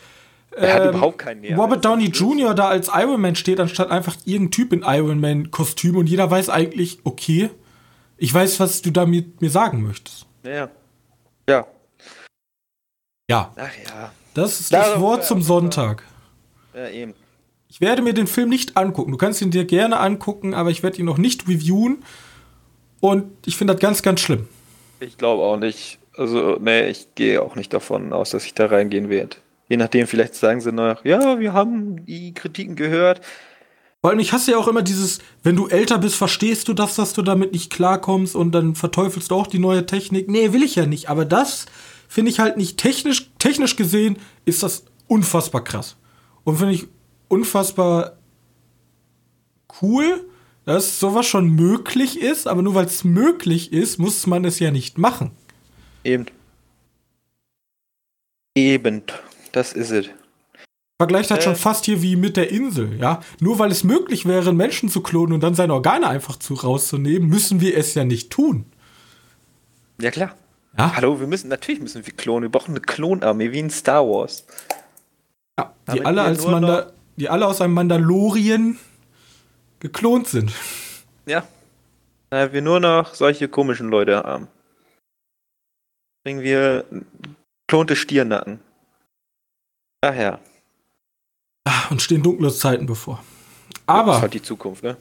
[0.55, 1.59] Er hat ähm, überhaupt keinen Nährwert.
[1.59, 2.53] Robert Downey Jr.
[2.53, 6.49] da als Iron Man steht, anstatt einfach irgendein Typ in Iron Man-Kostüm und jeder weiß
[6.49, 7.49] eigentlich, okay,
[8.17, 10.25] ich weiß, was du damit mir sagen möchtest.
[10.43, 10.69] Ja.
[11.47, 11.67] Ja.
[13.29, 14.11] Ja, Ach ja.
[14.33, 16.03] das ist das Wort zum Sonntag.
[16.73, 17.13] Ja, eben.
[17.67, 19.11] Ich werde mir den Film nicht angucken.
[19.11, 22.03] Du kannst ihn dir gerne angucken, aber ich werde ihn noch nicht reviewen.
[22.99, 24.47] Und ich finde das ganz, ganz schlimm.
[24.99, 25.99] Ich glaube auch nicht.
[26.17, 29.37] Also, nee, ich gehe auch nicht davon aus, dass ich da reingehen werde.
[29.69, 33.21] Je nachdem, vielleicht sagen sie noch, ja, wir haben die Kritiken gehört.
[34.01, 36.95] Vor allem, ich hasse ja auch immer dieses, wenn du älter bist, verstehst du das,
[36.95, 40.27] dass du damit nicht klarkommst und dann verteufelst du auch die neue Technik.
[40.27, 41.09] Nee, will ich ja nicht.
[41.09, 41.67] Aber das
[42.07, 45.97] finde ich halt nicht technisch, technisch gesehen ist das unfassbar krass.
[46.43, 46.87] Und finde ich
[47.27, 48.17] unfassbar
[49.81, 50.25] cool,
[50.65, 54.71] dass sowas schon möglich ist, aber nur weil es möglich ist, muss man es ja
[54.71, 55.31] nicht machen.
[56.03, 56.25] Eben.
[58.55, 59.03] Eben.
[59.51, 60.07] Das ist es.
[61.01, 61.41] Vergleicht das Äh.
[61.43, 63.21] schon fast hier wie mit der Insel, ja.
[63.39, 67.29] Nur weil es möglich wäre, Menschen zu klonen und dann seine Organe einfach zu rauszunehmen,
[67.29, 68.65] müssen wir es ja nicht tun.
[70.01, 70.35] Ja, klar.
[70.77, 72.43] Ja, Hallo, wir müssen, natürlich müssen wir klonen.
[72.43, 74.45] Wir brauchen eine Klonarmee, wie in Star Wars.
[75.57, 76.45] ja die alle als
[77.17, 78.77] die alle aus einem Mandalorien
[79.79, 80.53] geklont sind.
[81.25, 81.45] Ja.
[82.31, 84.47] Na, wir nur noch solche komischen Leute haben.
[86.23, 86.85] Bringen wir
[87.67, 88.59] klonte Stiernacken.
[90.01, 90.39] Ach ja.
[91.65, 93.17] Ah, Und stehen dunkle Zeiten bevor.
[93.69, 94.97] Das ist Aber, halt die Zukunft, ne?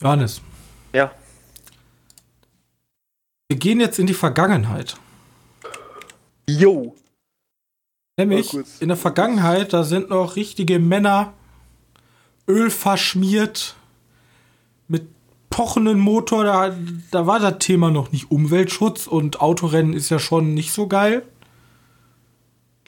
[0.00, 0.40] Johannes,
[0.92, 1.12] Ja.
[3.48, 4.96] wir gehen jetzt in die Vergangenheit.
[6.48, 6.94] Yo.
[8.18, 11.32] Nämlich in der Vergangenheit, da sind noch richtige Männer,
[12.48, 13.74] ölverschmiert,
[14.88, 15.08] mit
[15.50, 16.44] pochenden Motor.
[16.44, 16.76] Da,
[17.10, 21.22] da war das Thema noch nicht Umweltschutz und Autorennen ist ja schon nicht so geil.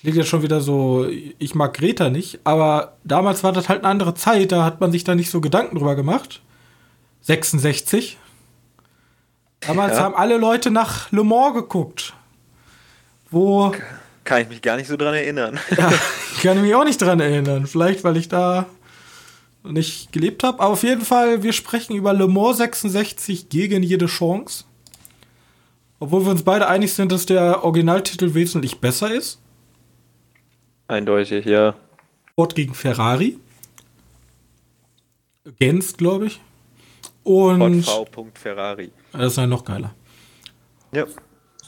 [0.00, 1.06] Klingt ja schon wieder so,
[1.38, 4.92] ich mag Greta nicht, aber damals war das halt eine andere Zeit, da hat man
[4.92, 6.40] sich da nicht so Gedanken drüber gemacht.
[7.22, 8.16] 66.
[9.60, 10.04] Damals Ja.
[10.04, 12.14] haben alle Leute nach Le Mans geguckt.
[13.30, 13.72] Wo
[14.22, 15.58] Kann ich mich gar nicht so dran erinnern.
[15.76, 15.90] ja,
[16.36, 17.66] ich kann mich auch nicht dran erinnern.
[17.66, 18.66] Vielleicht, weil ich da
[19.64, 20.60] nicht gelebt habe.
[20.60, 24.64] Aber auf jeden Fall, wir sprechen über Le Mans 66 gegen jede Chance.
[25.98, 29.40] Obwohl wir uns beide einig sind, dass der Originaltitel wesentlich besser ist.
[30.88, 31.74] Eindeutig, ja.
[32.34, 33.38] Ford gegen Ferrari.
[35.46, 36.40] Against, glaube ich.
[37.24, 38.90] Und V.Ferrari.
[39.12, 39.94] das ist ja noch geiler.
[40.92, 41.04] Ja.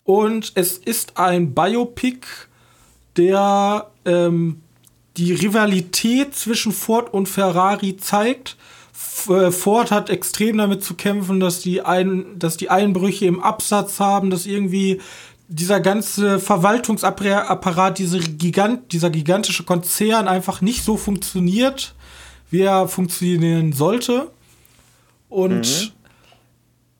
[0.04, 2.26] Und es ist ein Biopic,
[3.16, 4.62] der ähm,
[5.18, 8.56] die Rivalität zwischen Ford und Ferrari zeigt.
[9.28, 14.00] Äh, Ford hat extrem damit zu kämpfen, dass die, ein, dass die Einbrüche im Absatz
[14.00, 15.00] haben, dass irgendwie
[15.52, 21.96] dieser ganze Verwaltungsapparat, diese Gigant, dieser gigantische Konzern einfach nicht so funktioniert,
[22.50, 24.30] wie er funktionieren sollte.
[25.28, 25.90] Und mhm.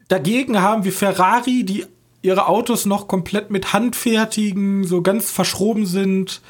[0.09, 1.87] dagegen haben wir Ferrari, die
[2.23, 6.41] ihre Autos noch komplett mit Hand fertigen, so ganz verschroben sind,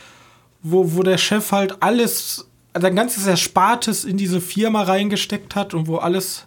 [0.62, 5.86] wo, wo der Chef halt alles, sein ganzes Erspartes in diese Firma reingesteckt hat und
[5.86, 6.46] wo alles,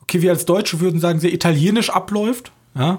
[0.00, 2.98] okay, wir als Deutsche würden sagen, sehr italienisch abläuft, ja.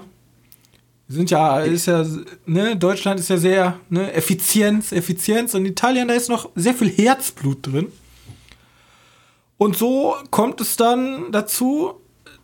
[1.08, 2.04] Sind ja, ist ja,
[2.46, 6.90] ne, Deutschland ist ja sehr, ne, Effizienz, Effizienz und Italien, da ist noch sehr viel
[6.90, 7.92] Herzblut drin.
[9.56, 11.94] Und so kommt es dann dazu,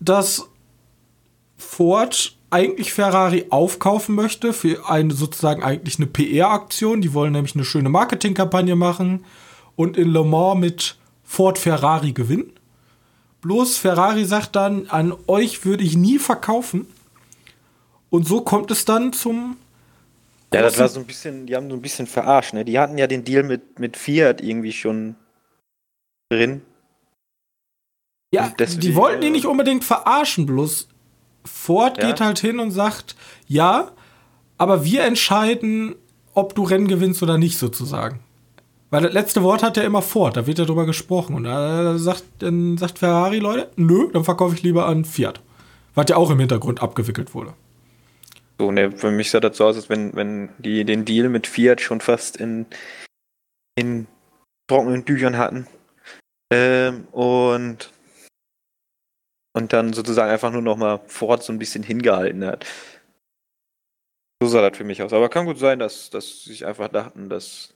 [0.01, 0.49] dass
[1.57, 7.01] Ford eigentlich Ferrari aufkaufen möchte für eine sozusagen eigentlich eine PR-Aktion.
[7.01, 9.25] Die wollen nämlich eine schöne Marketingkampagne machen
[9.75, 12.53] und in Le Mans mit Ford Ferrari gewinnen.
[13.41, 16.87] Bloß Ferrari sagt dann, an euch würde ich nie verkaufen.
[18.13, 19.57] Und so kommt es dann zum.
[20.53, 22.63] Ja, das war so ein bisschen, die haben so ein bisschen verarscht, ne?
[22.63, 25.17] Die hatten ja den Deal mit, mit Fiat irgendwie schon
[26.31, 26.61] drin.
[28.35, 30.89] Ja, die wollten die nicht unbedingt verarschen, bloß
[31.47, 32.09] Ford ja.
[32.09, 33.93] geht halt hin und sagt, ja,
[34.59, 35.95] aber wir entscheiden,
[36.35, 38.21] ob du Rennen gewinnst oder nicht, sozusagen.
[38.91, 41.35] Weil das letzte Wort hat ja immer Ford, da wird ja drüber gesprochen.
[41.35, 45.41] Und da sagt, dann sagt Ferrari, Leute, nö, dann verkaufe ich lieber an Fiat.
[45.95, 47.55] Was ja auch im Hintergrund abgewickelt wurde.
[48.63, 51.49] So, ne, für mich sah das so aus, als wenn, wenn die den Deal mit
[51.49, 52.67] Fiat schon fast in,
[53.75, 54.07] in
[54.71, 55.67] trockenen Tüchern hatten.
[56.53, 57.91] Ähm, und
[59.53, 62.65] und dann sozusagen einfach nur noch mal Ford so ein bisschen hingehalten hat.
[64.41, 65.13] So sah das für mich aus.
[65.13, 67.75] Aber kann gut sein, dass, dass sich einfach dachten, dass.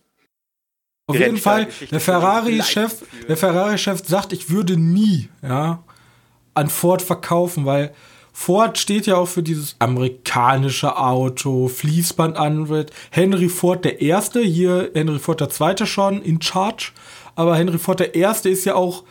[1.08, 5.82] Auf jeden Fall, der Ferrari-Chef, der Ferrari-Chef sagt, ich würde nie, ja,
[6.54, 7.92] an Ford verkaufen, weil
[8.38, 12.92] Ford steht ja auch für dieses amerikanische Auto, Fließband anwält.
[13.10, 16.92] Henry Ford der Erste, hier Henry Ford der Zweite schon in Charge,
[17.34, 19.04] aber Henry Ford der Erste ist ja auch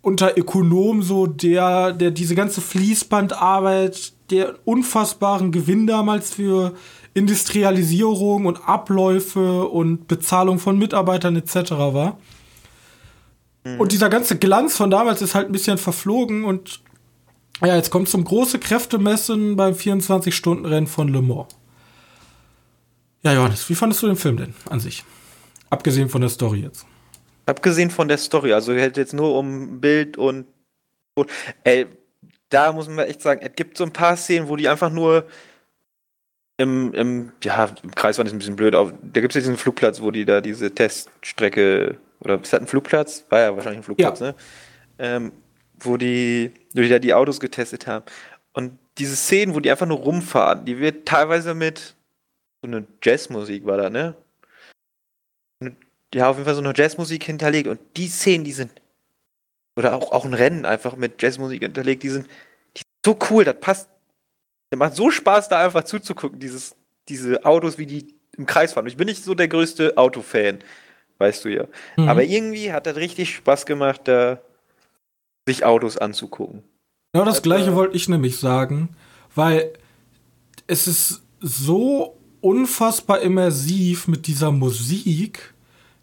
[0.00, 6.74] unter Ökonom so, der, der diese ganze Fließbandarbeit, der unfassbaren Gewinn damals für
[7.14, 11.72] Industrialisierung und Abläufe und Bezahlung von Mitarbeitern etc.
[11.72, 12.16] war.
[13.64, 13.80] Mhm.
[13.80, 16.85] Und dieser ganze Glanz von damals ist halt ein bisschen verflogen und
[17.62, 21.48] ja, jetzt kommt zum große Kräftemessen beim 24-Stunden-Rennen von Le Mans.
[23.22, 25.04] Ja, Johannes, wie fandest du den Film denn an sich?
[25.70, 26.86] Abgesehen von der Story jetzt.
[27.46, 30.46] Abgesehen von der Story, also hätte jetzt nur um Bild und,
[31.14, 31.30] und
[31.64, 31.86] ey,
[32.50, 35.26] da muss man echt sagen, es gibt so ein paar Szenen, wo die einfach nur
[36.58, 39.56] im, im, ja, im Kreis war das ein bisschen blöd, aber da gibt es diesen
[39.56, 43.24] Flugplatz, wo die da diese Teststrecke, oder ist das ein Flugplatz?
[43.28, 44.26] War ja wahrscheinlich ein Flugplatz, ja.
[44.28, 44.34] ne?
[44.98, 45.32] Ähm,
[45.80, 48.04] wo die, wo die da die Autos getestet haben.
[48.52, 51.94] Und diese Szenen, wo die einfach nur rumfahren, die wird teilweise mit
[52.62, 54.14] so eine Jazzmusik war da, ne?
[56.14, 57.68] ja, auf jeden Fall so eine Jazzmusik hinterlegt.
[57.68, 58.70] Und die Szenen, die sind,
[59.76, 62.26] oder auch, auch ein Rennen einfach mit Jazzmusik hinterlegt, die sind,
[62.76, 63.88] die sind so cool, das passt.
[64.70, 66.74] Das macht so Spaß, da einfach zuzugucken, dieses,
[67.08, 68.86] diese Autos, wie die im Kreis fahren.
[68.86, 70.58] Ich bin nicht so der größte Autofan,
[71.18, 71.66] weißt du ja.
[71.96, 72.08] Mhm.
[72.08, 74.40] Aber irgendwie hat das richtig Spaß gemacht, da
[75.46, 76.62] sich Autos anzugucken.
[77.14, 78.90] Ja, das, das gleiche wollte ich nämlich sagen,
[79.34, 79.72] weil
[80.66, 85.54] es ist so unfassbar immersiv mit dieser Musik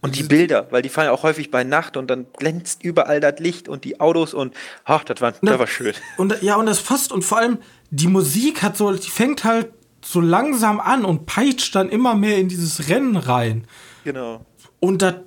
[0.02, 3.40] und die Bilder, weil die fallen auch häufig bei Nacht und dann glänzt überall das
[3.40, 4.54] Licht und die Autos und
[4.84, 5.94] ach, das war, das war schön.
[6.18, 7.58] Und ja, und das passt und vor allem
[7.90, 9.72] die Musik hat so, die fängt halt
[10.04, 13.66] so langsam an und peitscht dann immer mehr in dieses Rennen rein.
[14.04, 14.46] Genau.
[14.82, 15.22] Und da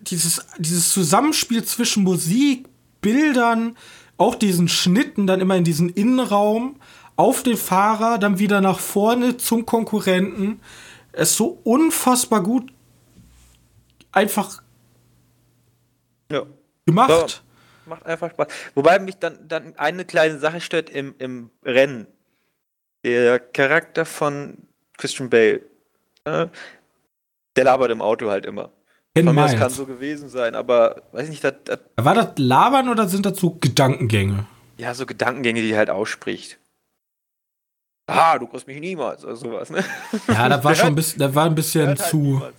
[0.00, 2.66] dieses, dieses Zusammenspiel zwischen Musik,
[3.02, 3.76] Bildern,
[4.16, 6.80] auch diesen Schnitten dann immer in diesen Innenraum,
[7.16, 10.60] auf den Fahrer, dann wieder nach vorne zum Konkurrenten,
[11.12, 12.72] ist so unfassbar gut
[14.12, 14.62] einfach
[16.30, 16.46] ja.
[16.86, 17.10] gemacht.
[17.10, 18.46] So, macht einfach Spaß.
[18.74, 22.06] Wobei mich dann, dann eine kleine Sache stört im, im Rennen.
[23.04, 24.58] Der Charakter von
[24.96, 25.62] Christian Bale,
[26.24, 26.46] äh,
[27.56, 28.70] der labert im Auto halt immer.
[29.14, 32.38] Ken Von mir, das kann so gewesen sein, aber weiß nicht, das, das War das
[32.38, 34.46] Labern oder sind das so Gedankengänge?
[34.78, 36.58] Ja, so Gedankengänge, die halt ausspricht.
[38.06, 39.84] Ah, du kriegst mich niemals oder sowas, ne?
[40.28, 42.16] Ja, das war schon ein bisschen, das war ein bisschen halt zu.
[42.16, 42.54] Niemals.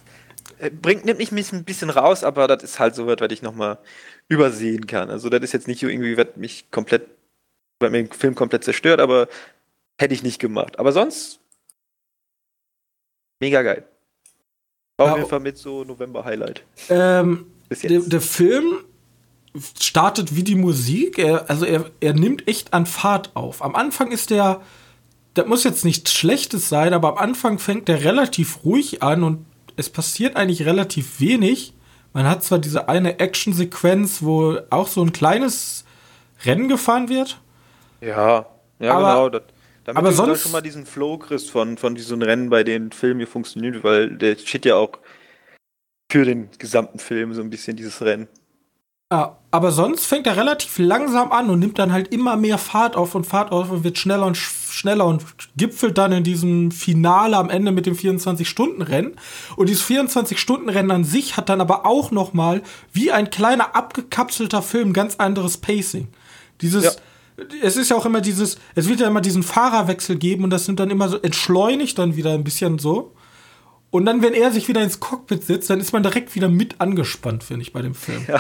[0.59, 3.41] Äh, bringt, nimmt mich ein bisschen raus, aber das ist halt so was, was ich
[3.41, 3.79] nochmal
[4.29, 5.09] übersehen kann.
[5.09, 7.07] Also das ist jetzt nicht so irgendwie, was mich komplett,
[7.79, 9.27] was mir den Film komplett zerstört, aber
[9.99, 10.79] hätte ich nicht gemacht.
[10.79, 11.39] Aber sonst
[13.39, 13.85] mega geil.
[14.97, 16.63] Auf jeden Fall mit so November-Highlight.
[16.89, 17.47] Ähm,
[17.81, 18.83] der, der, Film
[19.79, 21.17] startet wie die Musik.
[21.17, 23.63] Er, also er, er nimmt echt an Fahrt auf.
[23.63, 24.61] Am Anfang ist der,
[25.33, 29.45] das muss jetzt nichts Schlechtes sein, aber am Anfang fängt er relativ ruhig an und
[29.77, 31.73] es passiert eigentlich relativ wenig.
[32.13, 35.85] Man hat zwar diese eine Action-Sequenz, wo auch so ein kleines
[36.45, 37.39] Rennen gefahren wird.
[37.99, 38.45] Ja,
[38.79, 39.29] ja, genau.
[39.29, 39.41] Das,
[39.83, 42.91] damit aber du sonst schon mal diesen Flow kriegst von, von diesen Rennen, bei den
[42.91, 44.99] Filmen hier funktioniert, weil der steht ja auch
[46.11, 48.27] für den gesamten Film so ein bisschen dieses Rennen.
[49.11, 52.95] Ja, aber sonst fängt er relativ langsam an und nimmt dann halt immer mehr Fahrt
[52.95, 55.23] auf und Fahrt auf und wird schneller und schneller und
[55.55, 59.15] gipfelt dann in diesem Finale am Ende mit dem 24-Stunden-Rennen.
[59.55, 64.63] Und dieses 24-Stunden-Rennen an sich hat dann aber auch noch mal wie ein kleiner abgekapselter
[64.63, 66.07] Film ganz anderes Pacing.
[66.61, 66.91] Dieses ja.
[67.61, 70.65] Es ist ja auch immer dieses, es wird ja immer diesen Fahrerwechsel geben und das
[70.65, 73.15] sind dann immer so entschleunigt dann wieder ein bisschen so.
[73.89, 76.81] Und dann, wenn er sich wieder ins Cockpit sitzt, dann ist man direkt wieder mit
[76.81, 78.25] angespannt, finde ich, bei dem Film.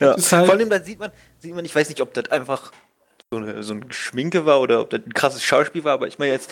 [0.00, 0.16] Ja, ja.
[0.16, 2.72] Halt Vor allem, dann sieht man, sieht man, ich weiß nicht, ob das einfach
[3.30, 6.18] so, eine, so ein Schminke war oder ob das ein krasses Schauspiel war, aber ich
[6.18, 6.50] meine jetzt,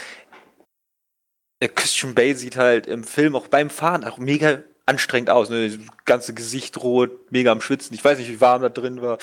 [1.61, 5.51] der Christian Bay sieht halt im Film auch beim Fahren auch mega anstrengend aus.
[5.51, 5.69] Ne?
[5.69, 7.95] Das ganze Gesicht rot, mega am Schwitzen.
[7.95, 9.19] Ich weiß nicht, wie warm da drin war,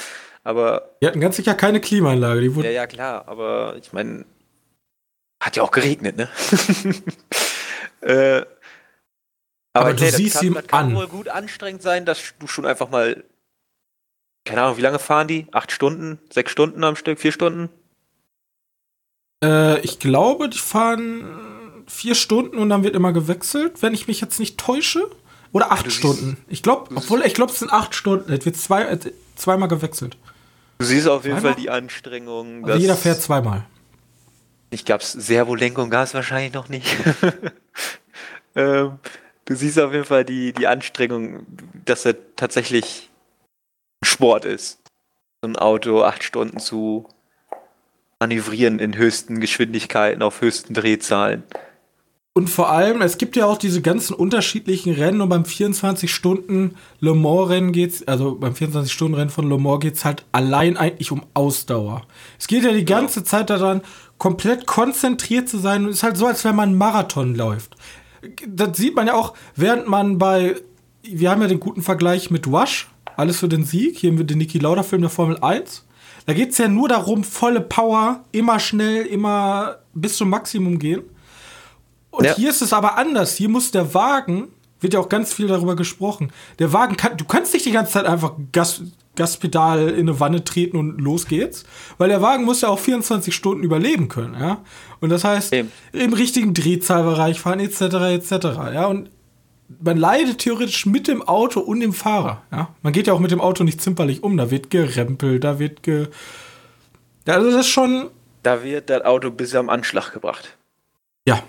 [0.50, 0.96] aber.
[1.02, 2.42] Die hatten ganz sicher keine Klimaanlage.
[2.42, 4.26] Die ja, ja, klar, aber ich meine,
[5.42, 6.30] hat ja auch geregnet, ne?
[8.02, 8.42] äh,
[9.74, 10.96] aber, aber du nee, siehst kann, ihm das kann an.
[10.96, 13.24] wohl gut anstrengend sein, dass du schon einfach mal
[14.46, 15.46] keine Ahnung, wie lange fahren die?
[15.52, 16.18] Acht Stunden?
[16.34, 17.20] Sechs Stunden am Stück?
[17.20, 17.70] Vier Stunden?
[19.44, 24.22] Äh, ich glaube, die fahren vier Stunden und dann wird immer gewechselt, wenn ich mich
[24.22, 25.08] jetzt nicht täusche.
[25.52, 26.38] Oder acht Stunden.
[26.48, 28.32] Ich glaube, obwohl, ich glaube, es sind acht Stunden.
[28.32, 29.00] Es wird zwei,
[29.36, 30.18] zweimal gewechselt.
[30.80, 31.42] Du siehst auf jeden?
[31.42, 32.66] Fall die Anstrengung.
[32.66, 33.66] Also jeder fährt zweimal.
[34.70, 36.88] Ich glaube, Servolenkung gab es wahrscheinlich noch nicht.
[38.56, 38.98] ähm,
[39.44, 41.46] du siehst auf jeden Fall die, die Anstrengung,
[41.84, 43.10] dass er tatsächlich
[44.06, 44.80] Sport ist,
[45.42, 47.10] so ein Auto acht Stunden zu
[48.20, 51.44] manövrieren in höchsten Geschwindigkeiten, auf höchsten Drehzahlen.
[52.40, 57.14] Und vor allem, es gibt ja auch diese ganzen unterschiedlichen Rennen und beim 24-Stunden Le
[57.14, 62.04] Mans-Rennen geht's, also beim 24-Stunden-Rennen von Le Mans geht's halt allein eigentlich um Ausdauer.
[62.40, 63.26] Es geht ja die ganze ja.
[63.26, 63.82] Zeit daran,
[64.18, 67.76] komplett konzentriert zu sein und es ist halt so, als wenn man einen Marathon läuft.
[68.48, 70.56] Das sieht man ja auch, während man bei,
[71.04, 73.98] wir haben ja den guten Vergleich mit Wash, alles für den Sieg.
[73.98, 75.86] Hier mit dem Niki Lauda Film der Formel 1.
[76.26, 81.04] Da geht es ja nur darum, volle Power, immer schnell, immer bis zum Maximum gehen.
[82.20, 82.36] Und ja.
[82.36, 83.36] hier ist es aber anders.
[83.36, 84.50] Hier muss der Wagen,
[84.82, 87.94] wird ja auch ganz viel darüber gesprochen, der Wagen kann, du kannst nicht die ganze
[87.94, 88.82] Zeit einfach Gas,
[89.16, 91.64] Gaspedal in eine Wanne treten und los geht's.
[91.98, 94.64] Weil der Wagen muss ja auch 24 Stunden überleben können, ja.
[95.00, 95.72] Und das heißt, Eben.
[95.94, 98.32] im richtigen Drehzahlbereich fahren, etc., etc.,
[98.74, 98.88] ja.
[98.88, 99.10] Und
[99.82, 102.42] man leidet theoretisch mit dem Auto und dem Fahrer.
[102.52, 102.74] Ja?
[102.82, 104.36] Man geht ja auch mit dem Auto nicht zimperlich um.
[104.36, 106.08] Da wird gerempelt, da wird ge.
[107.26, 108.10] Also das ist schon.
[108.42, 110.58] Da wird das Auto bis am Anschlag gebracht.
[111.26, 111.44] Ja.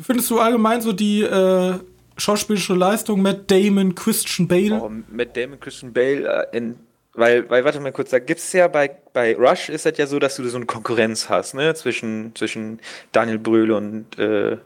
[0.00, 1.74] Findest du allgemein so die äh,
[2.16, 4.80] schauspielische Leistung Matt Damon, Christian Bale?
[4.80, 6.78] Oh, Matt Damon, Christian Bale, äh, in,
[7.14, 10.06] weil, weil, warte mal kurz, da gibt es ja bei, bei Rush ist das ja
[10.06, 12.80] so, dass du so eine Konkurrenz hast, ne, zwischen, zwischen
[13.10, 14.58] Daniel Brühl und äh,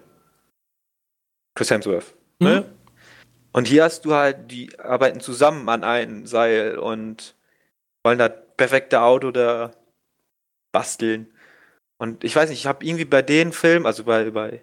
[1.54, 2.14] Chris Hemsworth.
[2.38, 2.48] Ne?
[2.48, 2.54] Mhm.
[2.54, 2.64] Ne?
[3.54, 7.34] Und hier hast du halt, die arbeiten zusammen an einem Seil und
[8.02, 9.72] wollen das perfekte Auto da
[10.72, 11.30] basteln.
[11.98, 14.62] Und ich weiß nicht, ich habe irgendwie bei den Filmen, also bei, bei,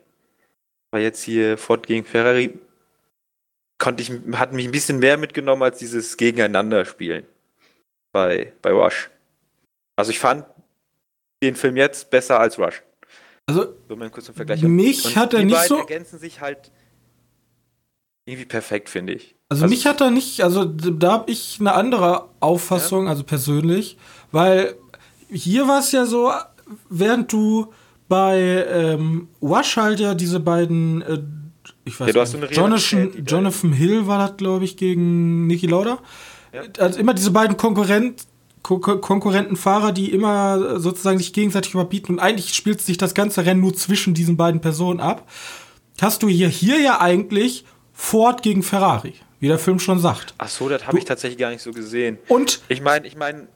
[0.92, 2.58] bei jetzt hier Ford gegen Ferrari,
[3.78, 7.26] konnte ich, hat mich ein bisschen mehr mitgenommen als dieses Gegeneinander-Spielen
[8.12, 9.10] bei, bei Rush.
[9.96, 10.46] Also ich fand
[11.42, 12.84] den Film jetzt besser als Rush.
[13.48, 14.62] Also, so kurz Vergleich.
[14.62, 15.78] Mich und hat er nicht so.
[15.78, 16.72] ergänzen sich halt
[18.26, 19.36] irgendwie perfekt, finde ich.
[19.50, 23.10] Also, also, mich hat er nicht, also da habe ich eine andere Auffassung, ja.
[23.10, 23.98] also persönlich,
[24.32, 24.76] weil
[25.32, 26.32] hier war es ja so,
[26.90, 27.74] während du
[28.10, 31.20] bei ähm, Wash halt ja diese beiden, äh,
[31.86, 36.00] ich weiß ja, nicht, Jonathan, Jonathan Hill war das, glaube ich, gegen Niki Lauda.
[36.52, 36.64] Ja.
[36.80, 38.26] Also immer diese beiden Konkurrenten,
[38.62, 43.62] Konkurrenten Fahrer, die immer sozusagen sich gegenseitig überbieten und eigentlich spielt sich das ganze Rennen
[43.62, 45.30] nur zwischen diesen beiden Personen ab.
[46.02, 50.34] Hast du hier, hier ja eigentlich Ford gegen Ferrari, wie der Film schon sagt.
[50.38, 52.18] Ach so, das habe ich tatsächlich gar nicht so gesehen.
[52.28, 52.62] Und?
[52.68, 53.48] Ich meine, ich meine,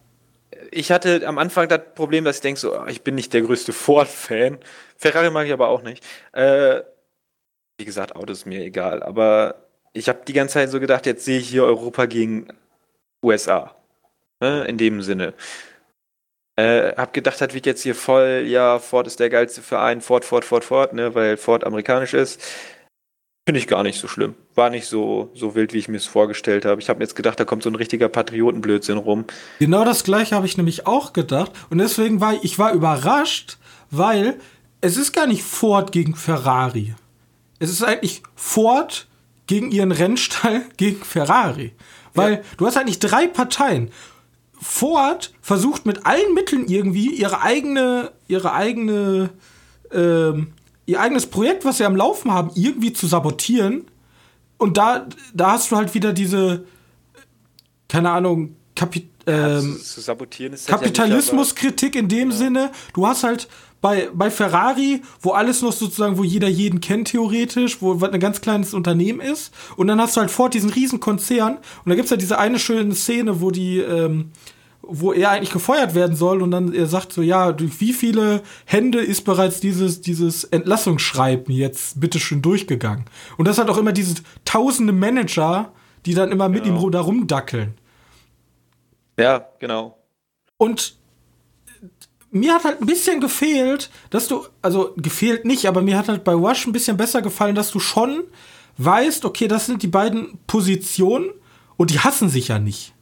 [0.71, 3.73] ich hatte am Anfang das Problem, dass ich denke, so, ich bin nicht der größte
[3.73, 4.59] Ford-Fan.
[4.97, 6.03] Ferrari mag ich aber auch nicht.
[6.33, 6.81] Äh,
[7.77, 9.03] wie gesagt, Auto ist mir egal.
[9.03, 12.47] Aber ich habe die ganze Zeit so gedacht, jetzt sehe ich hier Europa gegen
[13.23, 13.75] USA.
[14.41, 15.33] Ne, in dem Sinne.
[16.55, 20.23] Äh, hab gedacht, das wird jetzt hier voll, ja, Ford ist der geilste Verein, Ford,
[20.23, 22.41] Ford, Ford, Ford, ne, weil Ford amerikanisch ist.
[23.45, 24.35] Finde ich gar nicht so schlimm.
[24.55, 26.79] War nicht so, so wild, wie ich mir es vorgestellt habe.
[26.79, 29.25] Ich habe mir jetzt gedacht, da kommt so ein richtiger Patriotenblödsinn rum.
[29.59, 31.51] Genau das gleiche habe ich nämlich auch gedacht.
[31.69, 33.57] Und deswegen war ich war überrascht,
[33.91, 34.39] weil
[34.79, 36.95] es ist gar nicht Ford gegen Ferrari.
[37.59, 39.07] Es ist eigentlich Ford
[39.45, 41.73] gegen ihren Rennstall gegen Ferrari.
[42.13, 42.39] Weil ja.
[42.55, 43.91] du hast eigentlich drei Parteien.
[44.53, 49.31] Ford versucht mit allen Mitteln irgendwie ihre eigene, ihre eigene
[49.91, 50.53] ähm,
[50.85, 53.85] ihr eigenes Projekt, was sie am Laufen haben, irgendwie zu sabotieren.
[54.57, 56.65] Und da, da hast du halt wieder diese,
[57.87, 62.35] keine Ahnung, Kapi ja, ähm, zu, sabotieren ist Kapitalismuskritik ja in dem ja.
[62.35, 62.71] Sinne.
[62.93, 63.47] Du hast halt
[63.79, 68.41] bei, bei Ferrari, wo alles noch sozusagen, wo jeder jeden kennt theoretisch, wo ein ganz
[68.41, 69.53] kleines Unternehmen ist.
[69.75, 71.57] Und dann hast du halt fort diesen riesen Konzern.
[71.57, 74.31] Und da gibt es ja diese eine schöne Szene, wo die, ähm,
[74.85, 78.43] wo er eigentlich gefeuert werden soll und dann er sagt so, ja, durch wie viele
[78.65, 83.05] Hände ist bereits dieses, dieses Entlassungsschreiben jetzt bitteschön durchgegangen?
[83.37, 85.71] Und das hat auch immer diese tausende Manager,
[86.05, 86.85] die dann immer mit genau.
[86.85, 87.75] ihm da rumdackeln.
[89.17, 89.97] Ja, genau.
[90.57, 90.95] Und
[92.31, 96.23] mir hat halt ein bisschen gefehlt, dass du, also gefehlt nicht, aber mir hat halt
[96.23, 98.23] bei Wash ein bisschen besser gefallen, dass du schon
[98.77, 101.29] weißt, okay, das sind die beiden Positionen
[101.77, 102.92] und die hassen sich ja nicht.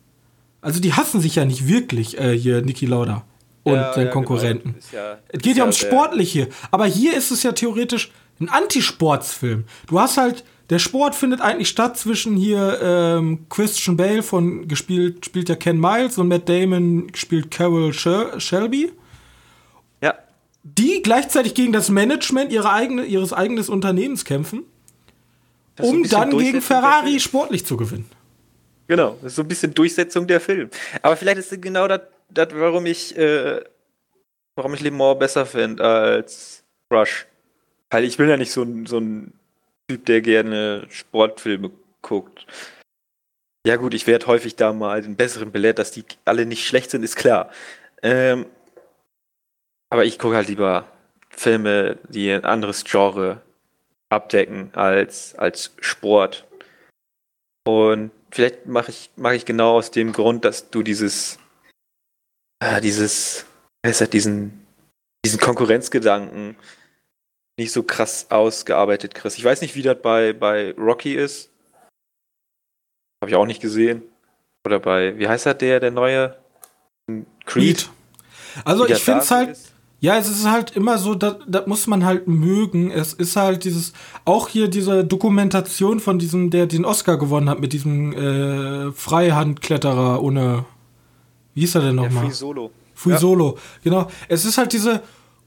[0.61, 3.25] Also die hassen sich ja nicht wirklich, äh, hier Niki Lauda
[3.63, 4.75] und ja, seinen ja, Konkurrenten.
[4.91, 5.03] Genau.
[5.03, 6.49] Ja, es geht ja ums Sportliche.
[6.69, 9.65] Aber hier ist es ja theoretisch ein Antisportsfilm.
[9.87, 15.25] Du hast halt, der Sport findet eigentlich statt zwischen hier ähm, Christian Bale von gespielt,
[15.25, 18.91] spielt ja Ken Miles und Matt Damon spielt Carol Shel Shelby.
[20.01, 20.15] Ja.
[20.63, 24.63] Die gleichzeitig gegen das Management ihre eigene, ihres eigenen Unternehmens kämpfen,
[25.79, 28.09] um dann gegen Ferrari sportlich zu gewinnen.
[28.91, 30.69] Genau, das so ein bisschen Durchsetzung der Film.
[31.01, 32.01] Aber vielleicht ist genau das,
[32.51, 33.63] warum ich, äh,
[34.57, 37.25] warum ich Le Mans besser finde als Rush.
[37.89, 39.31] Weil ich bin ja nicht so ein, so ein
[39.87, 42.45] Typ, der gerne Sportfilme guckt.
[43.65, 46.91] Ja gut, ich werde häufig da mal den besseren belehrt, dass die alle nicht schlecht
[46.91, 47.49] sind, ist klar.
[48.03, 48.45] Ähm,
[49.89, 50.85] aber ich gucke halt lieber
[51.29, 53.41] Filme, die ein anderes Genre
[54.09, 56.45] abdecken als, als Sport.
[57.65, 61.37] Und vielleicht mache ich, mach ich genau aus dem Grund, dass du dieses,
[62.59, 63.45] äh, dieses,
[63.81, 64.65] es hat diesen,
[65.25, 66.55] diesen Konkurrenzgedanken
[67.59, 69.37] nicht so krass ausgearbeitet kriegst.
[69.37, 71.49] Ich weiß nicht, wie das bei, bei Rocky ist.
[73.21, 74.03] Habe ich auch nicht gesehen.
[74.65, 76.37] Oder bei, wie heißt das der, der neue?
[77.45, 77.89] Creed.
[78.63, 79.70] Also ich finde es halt, ist.
[80.01, 82.89] Ja, es ist halt immer so, das, das muss man halt mögen.
[82.89, 83.93] Es ist halt dieses,
[84.25, 90.23] auch hier diese Dokumentation von diesem, der den Oscar gewonnen hat, mit diesem äh, Freihandkletterer
[90.23, 90.65] ohne,
[91.53, 92.25] wie hieß er denn nochmal?
[92.25, 92.71] Free Solo.
[92.95, 93.17] Free ja.
[93.19, 94.07] Solo, genau.
[94.27, 95.03] Es ist halt diese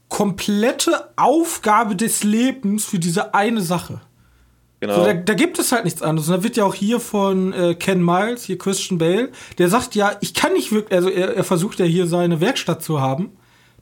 [0.07, 3.99] komplette Aufgabe des Lebens für diese eine Sache.
[4.79, 4.95] Genau.
[4.95, 6.29] So, da, da, gibt es halt nichts anderes.
[6.29, 9.95] Und da wird ja auch hier von äh, Ken Miles, hier Christian Bale, der sagt
[9.95, 13.33] ja, ich kann nicht wirklich, also er, er versucht ja hier seine Werkstatt zu haben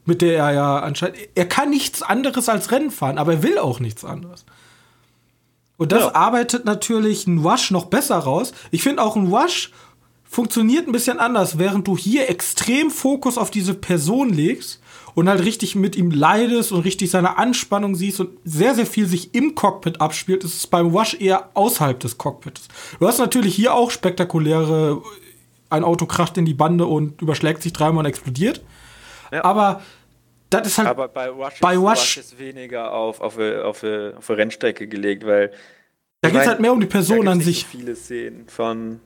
[0.04, 1.18] mit der er ja anscheinend.
[1.34, 4.44] Er kann nichts anderes als Rennen fahren, aber er will auch nichts anderes.
[5.76, 6.14] Und das ja.
[6.14, 8.52] arbeitet natürlich ein Wash noch besser raus.
[8.70, 9.70] Ich finde auch ein Wash
[10.24, 14.80] funktioniert ein bisschen anders, während du hier extrem Fokus auf diese Person legst
[15.14, 19.06] und halt richtig mit ihm leidest und richtig seine Anspannung siehst und sehr, sehr viel
[19.06, 22.62] sich im Cockpit abspielt, ist es beim Wash eher außerhalb des Cockpits.
[22.98, 25.02] Du hast natürlich hier auch spektakuläre,
[25.70, 28.60] ein Auto kracht in die Bande und überschlägt sich dreimal und explodiert.
[29.34, 29.44] Ja.
[29.44, 29.82] Aber
[30.50, 30.88] das ist halt.
[30.88, 34.86] Aber bei Rush, bei Rush, ist weniger auf, auf, eine, auf, eine, auf eine Rennstrecke
[34.86, 35.52] gelegt, weil.
[36.20, 37.66] Da geht es halt mehr um die Person an sich.
[37.66, 39.00] viele Szenen von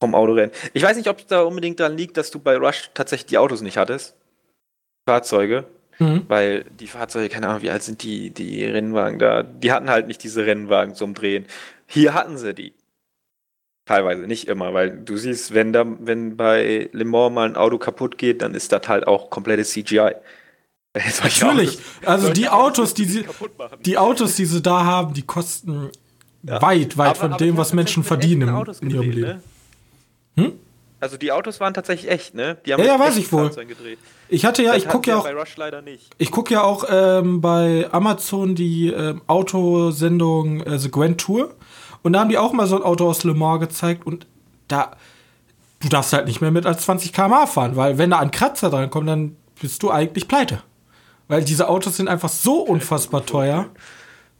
[0.00, 0.52] vom Autorennen.
[0.74, 3.38] Ich weiß nicht, ob es da unbedingt daran liegt, dass du bei Rush tatsächlich die
[3.38, 4.14] Autos nicht hattest.
[5.06, 5.64] Fahrzeuge.
[5.98, 6.26] Mhm.
[6.28, 9.42] Weil die Fahrzeuge, keine Ahnung, wie alt sind die, die Rennwagen da?
[9.42, 11.46] Die hatten halt nicht diese Rennwagen zum Drehen.
[11.86, 12.72] Hier hatten sie die.
[13.88, 17.78] Teilweise, nicht immer, weil du siehst, wenn da, wenn bei Le Mans mal ein Auto
[17.78, 20.10] kaputt geht, dann ist das halt auch komplettes CGI.
[21.22, 23.24] Natürlich, also die Autos, die sie,
[23.86, 25.90] die Autos, die sie da haben, die kosten
[26.42, 26.60] ja.
[26.60, 29.20] weit, weit aber, von aber dem, was Menschen verdienen im, in ihrem Leben.
[29.22, 29.42] Ne?
[30.36, 30.52] Hm?
[31.00, 32.58] Also die Autos waren tatsächlich echt, ne?
[32.66, 33.50] Ja, ja, weiß ich wohl.
[34.28, 35.26] Ich hatte ja, das ich gucke ja auch,
[36.18, 41.54] ich gucke ja auch ähm, bei Amazon die ähm, Autosendung äh, The Grand Tour
[42.02, 44.26] und da haben die auch mal so ein Auto aus Le Mans gezeigt und
[44.68, 44.92] da,
[45.80, 48.70] du darfst halt nicht mehr mit als 20 km/h fahren, weil wenn da ein Kratzer
[48.70, 50.62] dran kommt, dann bist du eigentlich pleite.
[51.28, 53.66] Weil diese Autos sind einfach so unfassbar teuer.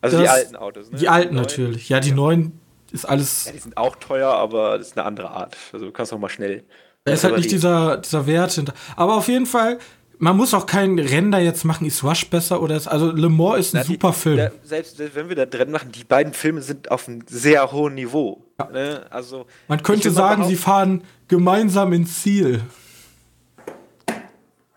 [0.00, 0.98] Also die alten Autos, ne?
[0.98, 1.88] Die alten die natürlich.
[1.88, 2.59] Ja, die neuen
[2.92, 3.44] ist alles.
[3.44, 5.56] Ja, die sind auch teuer, aber das ist eine andere Art.
[5.72, 6.64] Also du kannst auch mal schnell.
[7.04, 8.74] Da ist halt nicht dieser, dieser Wert hinter.
[8.96, 9.78] Aber auf jeden Fall,
[10.19, 13.59] man muss auch keinen Render jetzt machen, ist Rush besser oder ist, also Le Mans
[13.69, 14.37] ist ein Na, die- super Film.
[14.37, 17.71] Da, selbst, selbst wenn wir da drin machen, die beiden Filme sind auf einem sehr
[17.73, 18.45] hohen Niveau.
[18.73, 19.07] Ne?
[19.11, 22.62] Also, Man könnte sagen, sie fahren gemeinsam ins Ziel.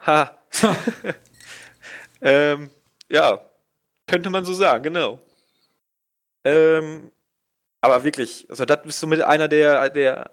[0.06, 0.32] Ha.
[2.22, 2.70] ähm,
[3.10, 3.40] ja,
[4.08, 5.20] könnte man so sagen, genau.
[6.44, 7.12] Ähm,
[7.82, 10.32] aber wirklich, also das bist du mit einer der, der,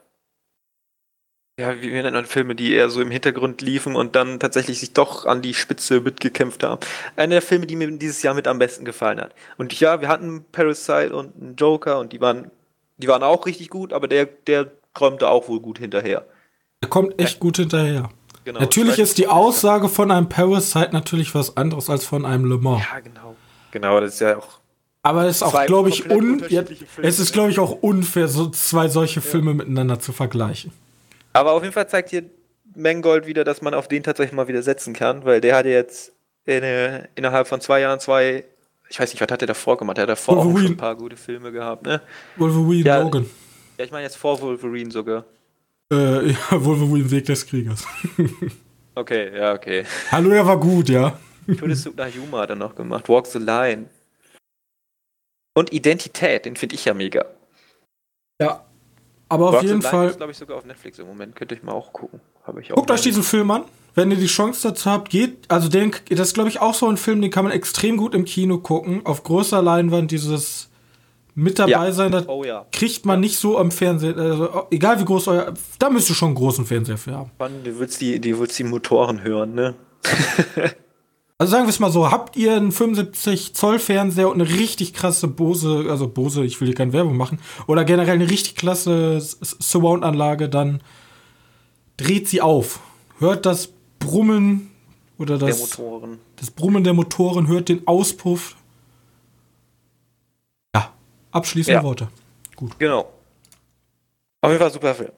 [1.58, 4.92] ja, wie, nennt man Filme, die eher so im Hintergrund liefen und dann tatsächlich sich
[4.92, 6.80] doch an die Spitze mitgekämpft haben.
[7.16, 9.34] Einer der Filme, die mir dieses Jahr mit am besten gefallen hat.
[9.56, 12.52] Und ja, wir hatten Parasite und einen Joker und die waren,
[12.98, 16.24] die waren auch richtig gut, aber der, der räumte auch wohl gut hinterher.
[16.80, 18.08] Er kommt echt gut hinterher.
[18.44, 18.60] Genau.
[18.60, 22.84] Natürlich ist die Aussage von einem Parasite natürlich was anderes als von einem Le Mans.
[22.88, 23.34] Ja, genau.
[23.72, 24.60] Genau, das ist ja auch
[25.02, 26.62] Aber es ist auch, glaube ich, un ja,
[27.02, 30.72] es ist, glaube ich, auch unfair, so zwei solche Filme miteinander zu vergleichen.
[31.32, 32.24] Aber auf jeden Fall zeigt hier
[32.74, 36.12] Mangold wieder, dass man auf den tatsächlich mal wieder setzen kann, weil der hatte jetzt
[36.44, 38.44] in, äh, innerhalb von zwei Jahren zwei,
[38.88, 39.98] ich weiß nicht, was hat er davor gemacht?
[39.98, 40.74] Er hat davor auch schon Wolverine.
[40.74, 42.00] ein paar gute Filme gehabt, ne?
[42.36, 43.02] Wolverine Ja.
[43.02, 43.28] Logan.
[43.78, 45.24] Ja, ich meine jetzt vor Wolverine sogar.
[45.92, 47.84] Äh, ja, Wolverine Weg des Kriegers.
[48.94, 49.84] Okay, ja, okay.
[50.10, 51.16] Hallo, er war gut, ja.
[51.56, 53.08] Todeszug nach Yuma hat er noch gemacht.
[53.08, 53.84] Walk the Line.
[55.54, 57.24] Und Identität, den finde ich ja mega.
[58.42, 58.64] Ja.
[59.28, 61.36] Aber auf Walk jeden Fall, glaube ich, sogar auf Netflix im Moment.
[61.36, 62.20] Könnt ihr mal auch gucken.
[62.44, 62.76] Habe ich auch.
[62.76, 63.64] guckt euch diesen Film an.
[63.94, 66.86] Wenn ihr die Chance dazu habt, geht, also den, das ist, glaube ich, auch so
[66.88, 69.04] ein Film, den kann man extrem gut im Kino gucken.
[69.04, 70.70] Auf großer Leinwand dieses
[71.34, 71.92] mit dabei Ja.
[71.92, 72.66] sein, das Oh ja.
[72.72, 74.16] kriegt man nicht so am Fernseher.
[74.16, 77.30] Also, egal wie groß euer, da müsst ihr schon einen großen Fernseher für haben.
[77.38, 79.74] Mann, du willst die, die, willst die Motoren hören, ne?
[81.40, 84.92] Also sagen wir es mal so, habt ihr einen 75 Zoll Fernseher und eine richtig
[84.92, 89.20] krasse Bose, also Bose, ich will hier keine Werbung machen, oder generell eine richtig klasse
[89.20, 90.80] Surround-Anlage, dann
[91.96, 92.80] dreht sie auf.
[93.20, 93.68] Hört das
[94.00, 94.70] Brummen
[95.16, 96.18] oder Der das, Motoren.
[96.36, 98.56] das Brummen der Motoren, hört den Auspuff.
[100.74, 100.92] Ja,
[101.30, 101.84] abschließende Ja.
[101.84, 102.08] Worte.
[102.56, 102.76] Gut.
[102.80, 103.12] Genau.
[104.40, 105.12] Auf jeden Fall super Film.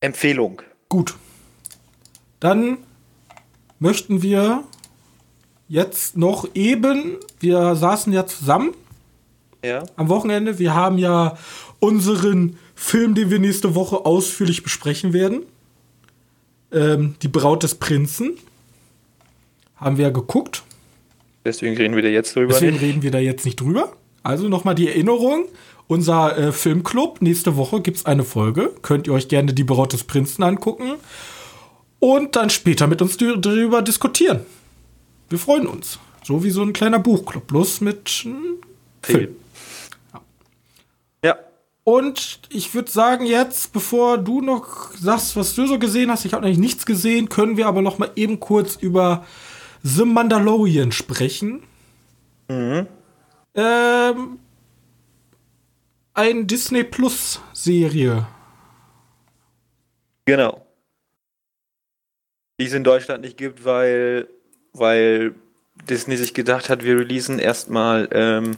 [0.00, 0.62] Empfehlung.
[0.88, 1.14] Gut.
[2.38, 2.78] Dann
[3.80, 4.62] möchten wir
[5.72, 8.74] jetzt noch eben, wir saßen ja zusammen
[9.64, 9.84] Ja.
[9.96, 10.58] am Wochenende.
[10.58, 11.38] Wir haben ja
[11.80, 15.44] unseren Film, den wir nächste Woche ausführlich besprechen werden.
[16.72, 18.32] Ähm, die Braut des Prinzen.
[19.76, 20.62] Haben wir ja geguckt.
[21.46, 22.52] Deswegen reden wir da jetzt drüber.
[22.52, 22.82] Deswegen nicht.
[22.82, 23.94] reden wir da jetzt nicht drüber.
[24.22, 25.46] Also nochmal die Erinnerung.
[25.86, 28.72] Unser äh, Filmclub, nächste Woche gibt es eine Folge.
[28.82, 30.92] Könnt ihr euch gerne die Braut des Prinzen angucken.
[31.98, 34.40] Und dann später mit uns darüber diskutieren.
[35.32, 35.98] Wir freuen uns.
[36.22, 37.46] So wie so ein kleiner Buchclub.
[37.46, 38.58] Bloß mit hm,
[39.02, 39.18] Film.
[39.18, 39.36] Film.
[41.24, 41.38] Ja.
[41.84, 46.34] Und ich würde sagen, jetzt, bevor du noch sagst, was du so gesehen hast, ich
[46.34, 49.26] habe eigentlich nichts gesehen, können wir aber noch mal eben kurz über
[49.82, 51.62] The Mandalorian sprechen.
[52.48, 52.86] Mhm.
[53.54, 54.38] Ähm,
[56.12, 58.26] ein Disney Plus Serie.
[60.26, 60.66] Genau.
[62.60, 64.28] Die es in Deutschland nicht gibt, weil,
[64.72, 65.34] weil
[65.88, 68.56] Disney sich gedacht hat, wir releasen erstmal ähm,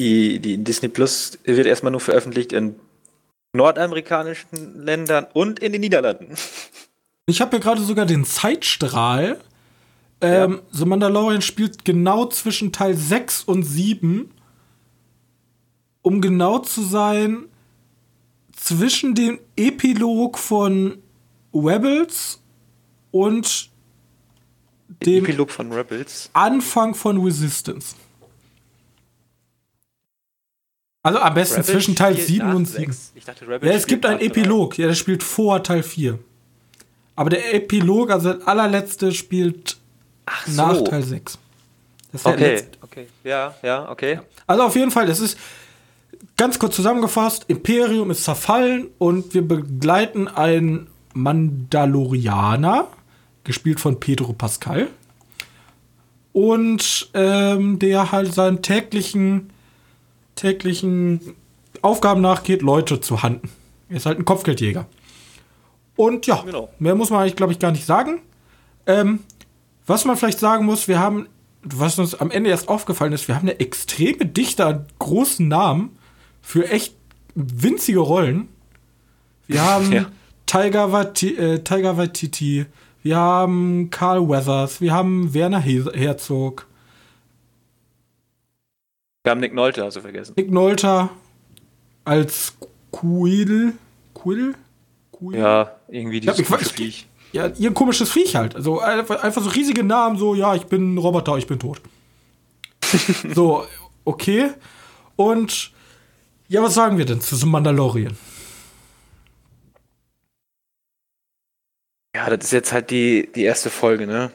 [0.00, 2.76] die, die Disney Plus wird erstmal nur veröffentlicht in
[3.52, 6.34] nordamerikanischen Ländern und in den Niederlanden.
[7.30, 9.38] Ich habe hier gerade sogar den Zeitstrahl.
[10.22, 14.30] Ähm, The Mandalorian spielt genau zwischen Teil 6 und 7.
[16.00, 17.44] Um genau zu sein,
[18.56, 21.02] zwischen dem Epilog von
[21.52, 22.40] Rebels
[23.10, 23.70] und
[25.04, 26.30] dem Epilog von Rebels.
[26.32, 27.94] Anfang von Resistance.
[31.02, 32.78] Also am besten Rebels zwischen Teil spielt 7 nach und 7.
[32.92, 33.12] sechs.
[33.14, 34.20] Ich dachte, Ja, es gibt einen.
[34.20, 34.78] Epilog.
[34.78, 36.18] Ja, der spielt vor Teil 4.
[37.16, 39.76] Aber der Epilog, also der allerletzte, spielt
[40.26, 40.84] Ach nach so.
[40.84, 41.38] Teil 6.
[42.12, 42.78] Das ist der Okay, letzte.
[42.82, 43.06] okay.
[43.24, 44.20] Ja, ja, okay.
[44.46, 45.38] Also auf jeden Fall, es ist
[46.36, 52.88] ganz kurz zusammengefasst, Imperium ist zerfallen und wir begleiten einen Mandalorianer,
[53.48, 54.88] gespielt von Pedro Pascal.
[56.32, 59.50] Und ähm, der halt seinen täglichen,
[60.36, 61.34] täglichen
[61.82, 63.50] Aufgaben nachgeht, Leute zu handen.
[63.88, 64.86] Er ist halt ein Kopfgeldjäger.
[65.96, 66.68] Und ja, Genau.
[66.78, 68.20] mehr muss man eigentlich, glaube ich, gar nicht sagen.
[68.86, 69.20] Ähm,
[69.86, 71.26] was man vielleicht sagen muss, wir haben,
[71.62, 75.96] was uns am Ende erst aufgefallen ist, wir haben eine extreme Dichte an großen Namen
[76.42, 76.94] für echt
[77.34, 78.48] winzige Rollen.
[79.46, 80.06] Wir haben Ja.
[80.44, 82.66] Tiger, äh, Waititi,
[83.08, 86.66] wir haben Carl Weathers, wir haben Werner He Herzog,
[89.24, 90.34] Wir haben Nick Nolte also vergessen.
[90.36, 91.08] Nick Nolte
[92.04, 92.54] als
[92.92, 93.72] Quill.
[94.14, 94.54] Quill?
[95.12, 95.38] Quill?
[95.38, 97.06] Ja, irgendwie dieses ich weiß- Viech.
[97.32, 98.54] ja, ihr komisches Viech halt.
[98.56, 101.80] Also einfach, einfach so riesige Namen, so, ja, ich bin ein Roboter, ich bin tot.
[103.34, 103.64] so,
[104.04, 104.50] okay.
[105.16, 105.72] Und
[106.48, 108.16] ja, was sagen wir denn zu so Mandalorian?
[112.14, 114.32] Ja, das ist jetzt halt die, die erste Folge, ne?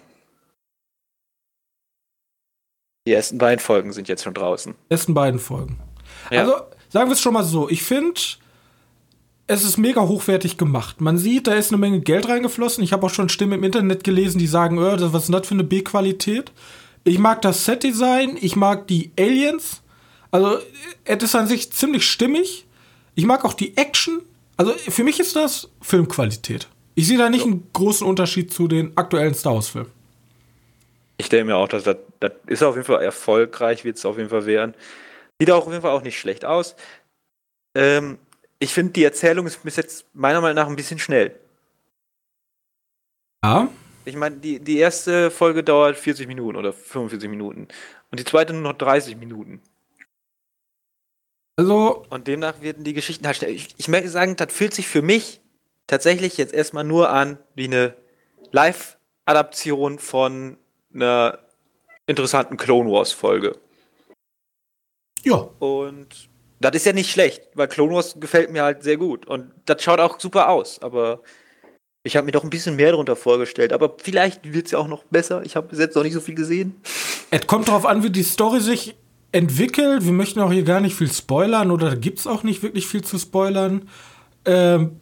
[3.05, 4.74] Die ersten beiden Folgen sind jetzt schon draußen.
[4.74, 5.80] Die ersten beiden Folgen.
[6.32, 6.41] Ja.
[6.41, 6.55] Also,
[6.89, 8.19] sagen wir es schon mal so, ich finde,
[9.47, 11.01] es ist mega hochwertig gemacht.
[11.01, 12.84] Man sieht, da ist eine Menge Geld reingeflossen.
[12.84, 15.53] Ich habe auch schon Stimmen im Internet gelesen, die sagen, oh, was ist das für
[15.53, 16.51] eine B-Qualität?
[17.03, 19.82] Ich mag das Set-Design, ich mag die Aliens.
[20.32, 20.59] Also,
[21.03, 22.65] es ist an sich ziemlich stimmig.
[23.15, 24.21] Ich mag auch die Action.
[24.55, 26.69] Also, für mich ist das Filmqualität.
[26.95, 27.47] Ich sehe da nicht so.
[27.47, 29.91] einen großen Unterschied zu den aktuellen Star Wars-Filmen.
[31.17, 34.17] Ich denke mir auch, dass das, das ist auf jeden Fall erfolgreich, wird es auf
[34.17, 34.73] jeden Fall werden.
[35.39, 36.75] Sieht auch auf jeden Fall auch nicht schlecht aus.
[37.75, 38.17] Ähm,
[38.59, 41.37] ich finde, die Erzählung ist bis jetzt meiner Meinung nach ein bisschen schnell.
[43.43, 43.69] Ja.
[44.05, 47.67] Ich meine, die, die erste Folge dauert 40 Minuten oder 45 Minuten.
[48.11, 49.61] Und die zweite nur noch 30 Minuten.
[51.55, 52.05] Also.
[52.09, 53.51] Und demnach werden die Geschichten halt schnell.
[53.51, 55.41] Ich, ich möchte sagen, das fühlt sich für mich
[55.88, 57.95] tatsächlich jetzt erstmal nur an wie eine
[58.51, 60.57] Live-Adaption von
[60.93, 61.39] einer
[62.05, 63.57] interessanten Clone Wars-Folge.
[65.23, 65.49] Ja.
[65.59, 66.29] Und
[66.59, 69.25] das ist ja nicht schlecht, weil Clone Wars gefällt mir halt sehr gut.
[69.25, 71.21] Und das schaut auch super aus, aber
[72.03, 73.71] ich habe mir doch ein bisschen mehr darunter vorgestellt.
[73.73, 75.41] Aber vielleicht wird es ja auch noch besser.
[75.45, 76.81] Ich habe bis jetzt noch nicht so viel gesehen.
[77.31, 78.95] Es kommt darauf an, wie die Story sich
[79.31, 80.05] entwickelt.
[80.05, 83.03] Wir möchten auch hier gar nicht viel spoilern oder gibt es auch nicht wirklich viel
[83.03, 83.89] zu spoilern.
[84.45, 84.99] Ähm,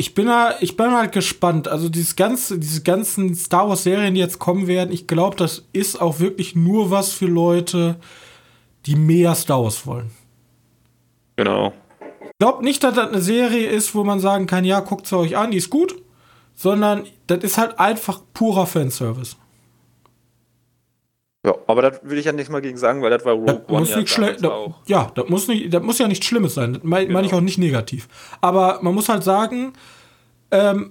[0.00, 0.30] ich bin,
[0.60, 1.66] ich bin halt gespannt.
[1.66, 5.64] Also dieses ganze, diese ganzen Star Wars Serien, die jetzt kommen werden, ich glaube, das
[5.72, 7.96] ist auch wirklich nur was für Leute,
[8.86, 10.10] die mehr Star Wars wollen.
[11.34, 11.72] Genau.
[12.22, 15.18] Ich glaube nicht, dass das eine Serie ist, wo man sagen kann, ja, guckt sie
[15.18, 16.00] euch an, die ist gut,
[16.54, 19.36] sondern das ist halt einfach purer Fanservice.
[21.48, 23.68] Ja, aber das will ich ja nicht mal gegen sagen, weil das war Rogue das
[23.68, 24.74] One muss ja, nicht da, auch.
[24.86, 26.74] Ja, das muss, nicht, das muss ja nichts Schlimmes sein.
[26.74, 27.18] Das meine genau.
[27.18, 28.08] mein ich auch nicht negativ.
[28.40, 29.72] Aber man muss halt sagen,
[30.50, 30.90] ähm,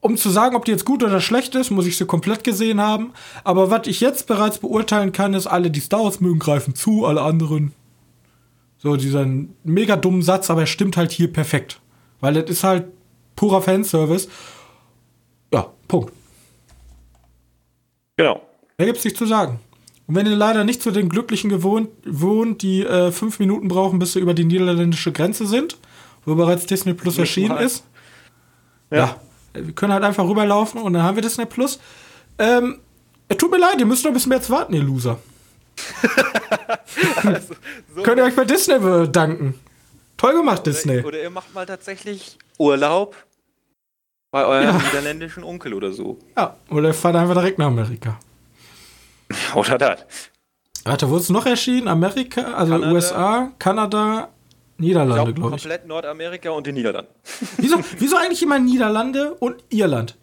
[0.00, 2.80] um zu sagen, ob die jetzt gut oder schlecht ist, muss ich sie komplett gesehen
[2.80, 3.12] haben.
[3.44, 7.06] Aber was ich jetzt bereits beurteilen kann, ist, alle, die Star Wars mögen, greifen zu,
[7.06, 7.72] alle anderen
[8.84, 9.26] so, dieser
[9.62, 11.80] mega dummen Satz, aber er stimmt halt hier perfekt.
[12.20, 12.88] Weil das ist halt
[13.34, 14.28] purer Fanservice.
[15.54, 16.12] Ja, Punkt.
[18.16, 18.42] Genau.
[18.78, 19.60] Mehr gibt's nicht zu sagen.
[20.06, 23.98] Und wenn ihr leider nicht zu den Glücklichen gewohnt, wohnt, die äh, fünf Minuten brauchen,
[23.98, 25.78] bis sie über die niederländische Grenze sind,
[26.24, 27.84] wo bereits Disney Plus erschienen ist.
[28.90, 28.96] Ja.
[28.96, 29.20] ja.
[29.54, 31.78] Wir können halt einfach rüberlaufen und dann haben wir Disney Plus.
[32.38, 32.80] Ähm,
[33.38, 35.18] tut mir leid, ihr müsst noch ein bisschen mehr jetzt warten, ihr Loser
[37.24, 37.54] also,
[37.94, 39.58] so Könnt ihr euch bei Disney bedanken.
[40.16, 41.00] Toll gemacht, oder, Disney.
[41.00, 43.16] Oder ihr macht mal tatsächlich Urlaub
[44.30, 44.78] bei eurem ja.
[44.78, 46.18] niederländischen Onkel oder so.
[46.36, 48.18] Ja, oder ihr fahrt einfach direkt nach Amerika.
[49.54, 50.04] Oder das.
[50.84, 51.88] Warte, wo ist es noch erschienen?
[51.88, 52.92] Amerika, also Kanada.
[52.92, 54.28] USA, Kanada,
[54.76, 55.62] Niederlande, glaube glaub ich.
[55.62, 57.10] Komplett Nordamerika und die Niederlande.
[57.56, 60.16] wieso, wieso eigentlich immer Niederlande und Irland?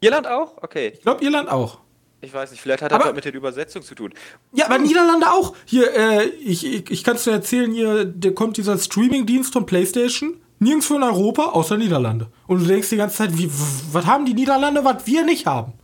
[0.00, 0.54] Irland auch?
[0.62, 0.92] Okay.
[0.94, 1.80] Ich glaube, Irland auch.
[2.20, 4.12] Ich weiß nicht, vielleicht hat das mit der Übersetzung zu tun.
[4.52, 5.54] Ja, aber Niederlande auch.
[5.64, 9.66] Hier, äh, ich, ich, ich kann es dir erzählen, hier der kommt dieser Streaming-Dienst von
[9.66, 10.40] PlayStation.
[10.58, 12.26] Nirgendwo in Europa, außer Niederlande.
[12.48, 13.48] Und du denkst die ganze Zeit, wie,
[13.92, 15.74] was haben die Niederlande, was wir nicht haben?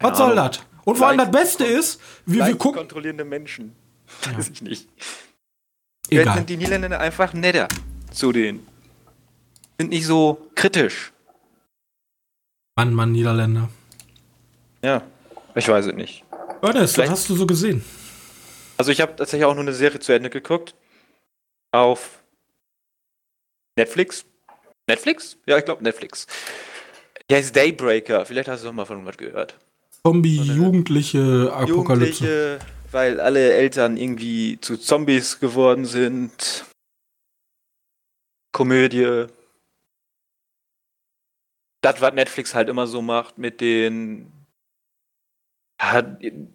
[0.00, 0.60] Was soll das?
[0.88, 2.78] Und vor allem das Beste ist, wie wir gucken.
[2.78, 3.76] kontrollierende Menschen.
[4.24, 4.38] Ja.
[4.38, 4.88] Weiß ich nicht.
[6.08, 6.22] Egal.
[6.22, 7.68] Vielleicht sind die Niederländer einfach netter
[8.10, 8.66] zu denen.
[9.78, 11.12] Sind nicht so kritisch.
[12.74, 13.68] Mann, Mann, Niederländer.
[14.82, 15.02] Ja.
[15.54, 16.24] Ich weiß es nicht.
[16.62, 17.84] Ernest, was hast du so gesehen?
[18.78, 20.74] Also ich habe tatsächlich auch nur eine Serie zu Ende geguckt.
[21.70, 22.22] Auf
[23.76, 24.24] Netflix.
[24.88, 25.36] Netflix?
[25.44, 26.26] Ja, ich glaube Netflix.
[27.30, 28.24] Die heißt Daybreaker.
[28.24, 29.58] Vielleicht hast du noch mal von was gehört.
[30.04, 32.24] Zombie-jugendliche Apokalypse.
[32.24, 32.58] Jugendliche,
[32.92, 36.64] weil alle Eltern irgendwie zu Zombies geworden sind.
[38.52, 39.26] Komödie.
[41.80, 44.32] Das, was Netflix halt immer so macht mit den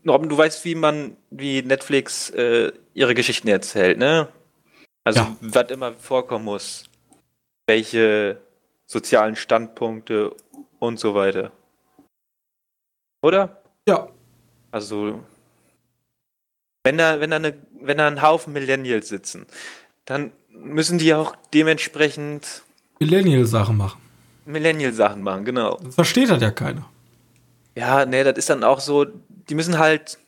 [0.05, 4.27] Robin, du weißt, wie man, wie Netflix äh, ihre Geschichten erzählt, ne?
[5.05, 5.37] Also, ja.
[5.39, 6.85] was immer vorkommen muss.
[7.67, 8.41] Welche
[8.85, 10.35] sozialen Standpunkte
[10.79, 11.51] und so weiter.
[13.23, 13.63] Oder?
[13.87, 14.09] Ja.
[14.71, 15.23] Also,
[16.83, 19.47] wenn da, wenn da, eine, wenn da ein Haufen Millennials sitzen,
[20.05, 22.63] dann müssen die auch dementsprechend
[22.99, 24.01] Millennial-Sachen machen.
[24.45, 25.77] Millennial-Sachen machen, genau.
[25.83, 26.89] Das versteht halt ja keiner.
[27.75, 30.19] Ja, nee, das ist dann auch so, die müssen halt,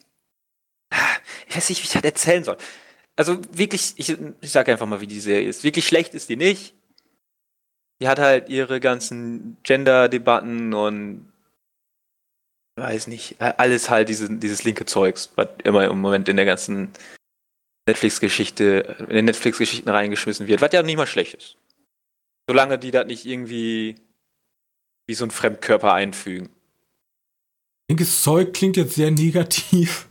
[1.47, 2.57] ich weiß nicht, wie ich das erzählen soll.
[3.17, 5.63] Also wirklich, ich, ich sage einfach mal, wie die Serie ist.
[5.63, 6.73] Wirklich schlecht ist die nicht.
[8.01, 11.31] die hat halt ihre ganzen Gender-Debatten und
[12.75, 16.91] weiß nicht, alles halt diese, dieses linke Zeugs, was immer im Moment in der ganzen
[17.87, 21.57] Netflix-Geschichte, in den Netflix-Geschichten reingeschmissen wird, was ja nicht mal schlecht ist.
[22.47, 23.95] Solange die das nicht irgendwie
[25.07, 26.49] wie so ein Fremdkörper einfügen.
[27.87, 30.07] Linkes Zeug klingt jetzt sehr negativ.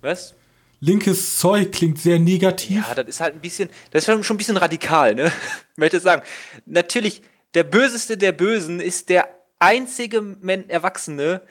[0.00, 0.34] Was?
[0.80, 2.88] Linkes Zeug klingt sehr negativ.
[2.88, 5.30] Ja, das ist halt ein bisschen, das ist schon ein bisschen radikal, ne?
[5.72, 6.22] Ich möchte sagen,
[6.66, 7.22] natürlich,
[7.54, 10.36] der Böseste der Bösen ist der einzige
[10.68, 11.42] Erwachsene,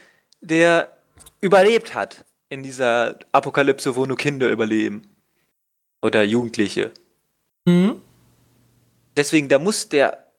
[0.42, 0.98] der
[1.42, 5.04] überlebt hat in dieser Apokalypse, wo nur Kinder überleben.
[6.02, 6.92] Oder Jugendliche.
[7.66, 8.02] Mhm.
[9.16, 10.32] Deswegen, da muss der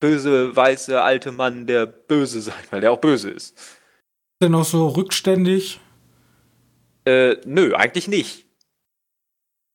[0.00, 3.56] böse, weiße, alte Mann der Böse sein, weil der auch böse ist.
[4.40, 5.80] Denn auch so rückständig?
[7.04, 8.46] Äh, nö, eigentlich nicht.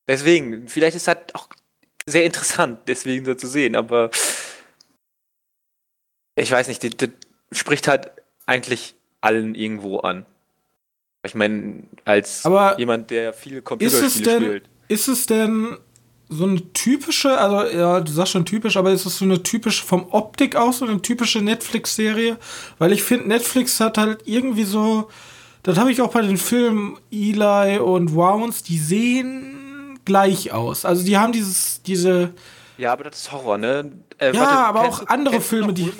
[0.06, 1.48] Deswegen, vielleicht ist das auch
[2.06, 4.10] sehr interessant, deswegen so zu sehen, aber
[6.36, 7.10] ich weiß nicht, das, das
[7.58, 8.10] spricht halt
[8.46, 10.26] eigentlich allen irgendwo an.
[11.24, 14.64] Ich meine, als aber jemand, der viele Computerspiele spielt.
[14.88, 15.76] Ist es denn
[16.28, 19.84] so eine typische, also ja, du sagst schon typisch, aber ist es so eine typische
[19.84, 22.38] vom Optik aus so eine typische Netflix-Serie?
[22.78, 25.08] Weil ich finde, Netflix hat halt irgendwie so,
[25.62, 30.84] das habe ich auch bei den Filmen Eli und Wounds, die sehen gleich aus.
[30.84, 32.32] Also die haben dieses, diese.
[32.76, 33.92] Ja, aber das ist Horror, ne?
[34.18, 35.92] Äh, ja, warte, aber auch andere Filme, die.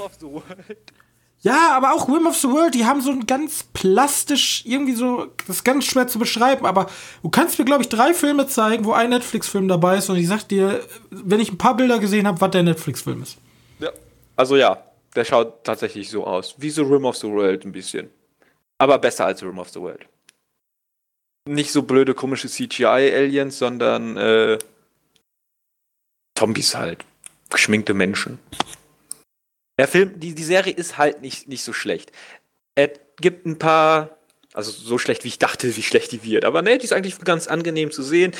[1.42, 5.26] Ja, aber auch Rim of the World, die haben so ein ganz plastisch, irgendwie so,
[5.46, 6.90] das ist ganz schwer zu beschreiben, aber
[7.22, 10.26] du kannst mir, glaube ich, drei Filme zeigen, wo ein Netflix-Film dabei ist und ich
[10.26, 13.38] sag dir, wenn ich ein paar Bilder gesehen habe, was der Netflix-Film ist.
[13.78, 13.90] Ja,
[14.34, 14.82] also ja,
[15.14, 16.56] der schaut tatsächlich so aus.
[16.58, 18.10] Wie so Rim of the World ein bisschen.
[18.78, 20.06] Aber besser als Rim of the World.
[21.48, 24.58] Nicht so blöde, komische CGI-Aliens, sondern äh,
[26.36, 27.04] Zombies halt.
[27.48, 28.38] Geschminkte Menschen.
[29.78, 32.12] Der Film, die, die Serie ist halt nicht, nicht so schlecht.
[32.74, 34.18] Es gibt ein paar,
[34.52, 36.44] also so schlecht, wie ich dachte, wie schlecht die wird.
[36.44, 38.32] Aber ne, die ist eigentlich ganz angenehm zu sehen.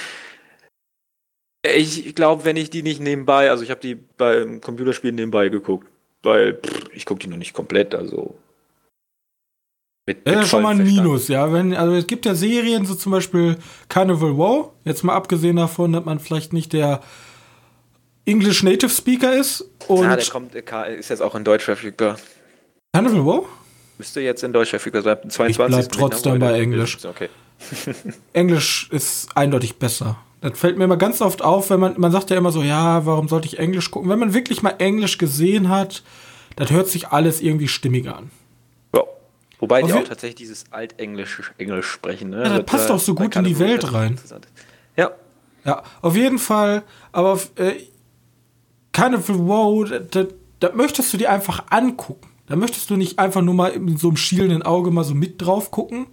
[1.65, 5.89] Ich glaube, wenn ich die nicht nebenbei, also ich habe die beim Computerspielen nebenbei geguckt,
[6.23, 8.37] weil pff, ich gucke die noch nicht komplett, also
[10.09, 11.53] mit, das ist schon mal ein Minus, ja.
[11.53, 13.59] Wenn, also es gibt ja Serien, so zum Beispiel
[13.91, 17.03] Carnival Wow, jetzt mal abgesehen davon, dass man vielleicht nicht der
[18.29, 19.65] English Native Speaker ist.
[19.87, 22.19] Und ja, der kommt, ist jetzt auch in Deutsch verfügbar.
[22.95, 23.47] Hannibal Wow?
[23.97, 25.17] Müsste jetzt in Deutsch verfügbar sein.
[25.29, 25.51] 22.
[25.51, 26.99] Ich bleib trotzdem bei Englisch.
[27.05, 27.29] Okay.
[28.33, 30.19] Englisch ist eindeutig besser.
[30.41, 33.05] Das fällt mir immer ganz oft auf, wenn man, man sagt ja immer so, ja,
[33.07, 34.09] warum sollte ich Englisch gucken?
[34.09, 36.05] Wenn man wirklich mal Englisch gesehen hat,
[36.55, 38.31] das hört sich alles irgendwie stimmiger an.
[38.95, 39.03] Ja.
[39.59, 42.31] Wobei die auch tatsächlich dieses Altenglisch Englisch sprechen.
[42.31, 42.45] Ne?
[42.45, 44.21] Ja, das passt auch so gut in die Welt rein.
[44.97, 45.11] Ja.
[45.65, 46.85] Ja, auf jeden Fall.
[47.11, 47.73] Aber äh,
[48.93, 50.27] keine Wow, da,
[50.61, 52.29] da möchtest du dir einfach angucken.
[52.47, 55.41] Da möchtest du nicht einfach nur mal mit so einem schielenden Auge mal so mit
[55.41, 56.07] drauf gucken.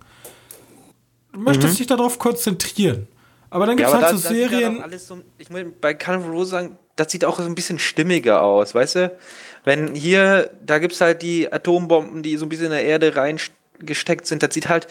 [1.32, 1.78] Du möchtest mhm.
[1.78, 3.08] dich darauf konzentrieren.
[3.50, 4.84] Aber dann gibt es ja, halt da, so Serien.
[4.98, 8.76] So, ich muss bei Carnival Row sagen, das sieht auch so ein bisschen stimmiger aus,
[8.76, 9.18] weißt du?
[9.64, 13.16] Wenn hier, da gibt es halt die Atombomben, die so ein bisschen in der Erde
[13.16, 14.88] reingesteckt sind, das sieht halt.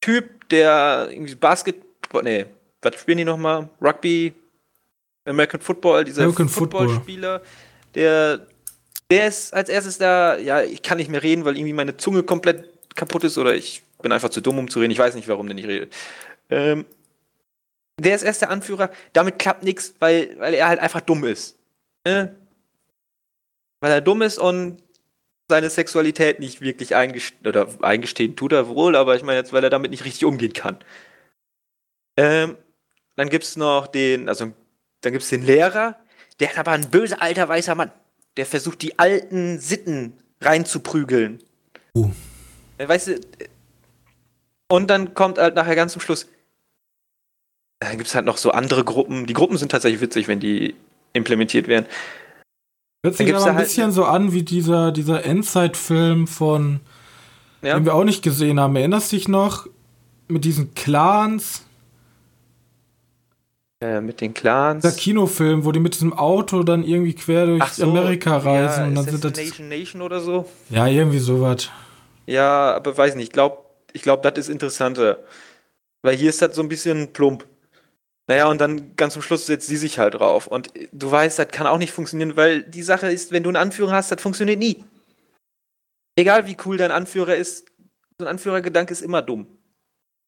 [0.00, 2.46] Typ, der irgendwie Basketball, nee,
[2.82, 3.68] was spielen die nochmal?
[3.80, 4.32] Rugby,
[5.24, 7.42] American Football, dieser Footballspieler,
[7.94, 8.46] der
[9.10, 12.22] Der ist als erstes da, ja, ich kann nicht mehr reden, weil irgendwie meine Zunge
[12.22, 14.92] komplett kaputt ist oder ich bin einfach zu dumm, um zu reden.
[14.92, 15.92] Ich weiß nicht, warum der nicht redet.
[16.48, 16.86] Ähm,
[18.00, 18.90] der ist erst der Anführer.
[19.12, 21.58] Damit klappt nichts, weil, weil er halt einfach dumm ist.
[22.06, 22.34] Ne?
[23.80, 24.82] Weil er dumm ist und
[25.48, 29.64] seine Sexualität nicht wirklich eingestehen, oder eingestehen tut er wohl, aber ich meine jetzt, weil
[29.64, 30.78] er damit nicht richtig umgehen kann.
[32.16, 32.56] Ähm,
[33.20, 34.52] dann gibt es noch den, also
[35.02, 35.96] dann gibt es den Lehrer,
[36.40, 37.92] der ist aber ein böser alter weißer Mann.
[38.38, 41.42] Der versucht die alten Sitten reinzuprügeln.
[41.94, 42.10] Uh.
[42.78, 43.20] Weißt du,
[44.70, 46.28] und dann kommt halt nachher ganz zum Schluss,
[47.80, 49.26] dann gibt es halt noch so andere Gruppen.
[49.26, 50.74] Die Gruppen sind tatsächlich witzig, wenn die
[51.12, 51.84] implementiert werden.
[53.04, 56.80] Hört sich aber ein halt bisschen so an wie dieser, dieser Endzeit-Film von,
[57.60, 57.74] ja.
[57.74, 58.76] den wir auch nicht gesehen haben.
[58.76, 59.66] Erinnerst du dich noch
[60.26, 61.66] mit diesen Clans?
[63.82, 64.82] Äh, mit den Clans.
[64.82, 68.82] Der Kinofilm, wo die mit diesem Auto dann irgendwie quer durch so, Amerika reisen.
[68.82, 70.46] Ja, und dann sind das Nation Nation oder so?
[70.68, 71.70] Ja, irgendwie sowas.
[72.26, 73.28] Ja, aber weiß nicht.
[73.28, 73.64] Ich glaube,
[73.94, 75.24] ich glaub, das ist interessanter.
[76.02, 77.46] Weil hier ist das so ein bisschen plump.
[78.26, 80.46] Naja, und dann ganz zum Schluss setzt sie sich halt drauf.
[80.46, 83.56] Und du weißt, das kann auch nicht funktionieren, weil die Sache ist, wenn du einen
[83.56, 84.84] Anführer hast, das funktioniert nie.
[86.16, 87.66] Egal wie cool dein Anführer ist,
[88.18, 89.46] so ein Anführergedanke ist immer dumm.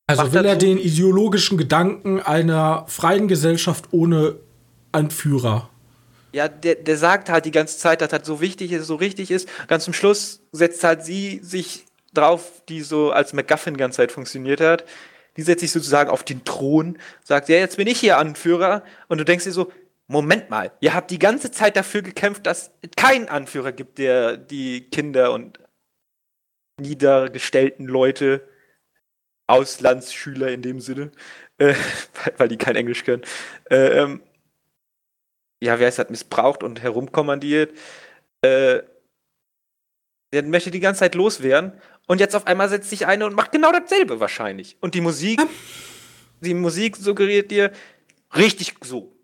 [0.06, 4.36] Also will er den ideologischen Gedanken einer freien Gesellschaft ohne
[4.90, 5.70] Anführer.
[6.32, 9.30] Ja, der, der sagt halt die ganze Zeit, dass das so wichtig ist, so richtig
[9.30, 9.48] ist.
[9.68, 14.12] Ganz zum Schluss setzt halt sie sich drauf, die so als MacGuffin die ganze Zeit
[14.12, 14.84] funktioniert hat
[15.36, 18.84] die setzt sich sozusagen auf den Thron, sagt, ja, jetzt bin ich hier Anführer.
[19.08, 19.72] Und du denkst dir so,
[20.08, 24.36] Moment mal, ihr habt die ganze Zeit dafür gekämpft, dass es keinen Anführer gibt, der
[24.36, 25.58] die Kinder und
[26.78, 28.46] niedergestellten Leute,
[29.52, 31.12] Auslandsschüler in dem Sinne,
[31.58, 31.74] äh,
[32.38, 33.22] weil die kein Englisch können,
[33.70, 34.22] äh, ähm,
[35.62, 37.76] ja, wer es hat missbraucht und herumkommandiert,
[38.40, 38.82] äh,
[40.32, 41.72] der möchte die ganze Zeit loswerden
[42.06, 44.76] und jetzt auf einmal setzt sich eine und macht genau dasselbe wahrscheinlich.
[44.80, 45.40] Und die Musik,
[46.40, 47.70] die Musik suggeriert dir
[48.34, 49.14] richtig so.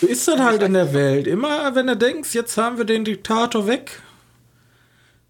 [0.00, 1.26] So ist das halt in der Welt.
[1.26, 4.00] Immer wenn du denkst, jetzt haben wir den Diktator weg,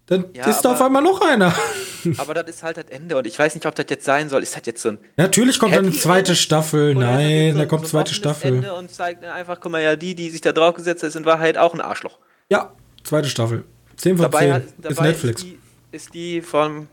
[0.07, 1.53] dann ja, ist da auf einmal noch einer.
[2.17, 4.41] Aber das ist halt das Ende und ich weiß nicht, ob das jetzt sein soll.
[4.41, 4.99] Ist das jetzt so ein.
[5.17, 6.35] Natürlich kommt dann eine zweite Ende?
[6.35, 6.95] Staffel.
[6.95, 8.55] Nein, so, da kommt so zweite Staffel.
[8.55, 11.23] Ende und zeigt einfach, guck mal, ja, die, die sich da drauf gesetzt haben, sind
[11.23, 12.19] in Wahrheit auch ein Arschloch.
[12.49, 12.71] Ja,
[13.03, 13.65] zweite Staffel.
[13.97, 14.53] 10 von dabei 10.
[14.53, 15.43] Hat, dabei ist Netflix.
[15.43, 15.59] Ist die,
[15.91, 16.87] ist die vom.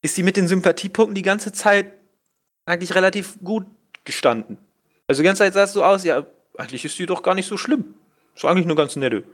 [0.00, 1.92] Ist die mit den Sympathiepunkten die ganze Zeit
[2.64, 3.66] eigentlich relativ gut
[4.04, 4.56] gestanden.
[5.06, 6.24] Also die ganze Zeit sahst du aus, ja,
[6.56, 7.94] eigentlich ist die doch gar nicht so schlimm.
[8.34, 9.24] Ist eigentlich nur ganz nette.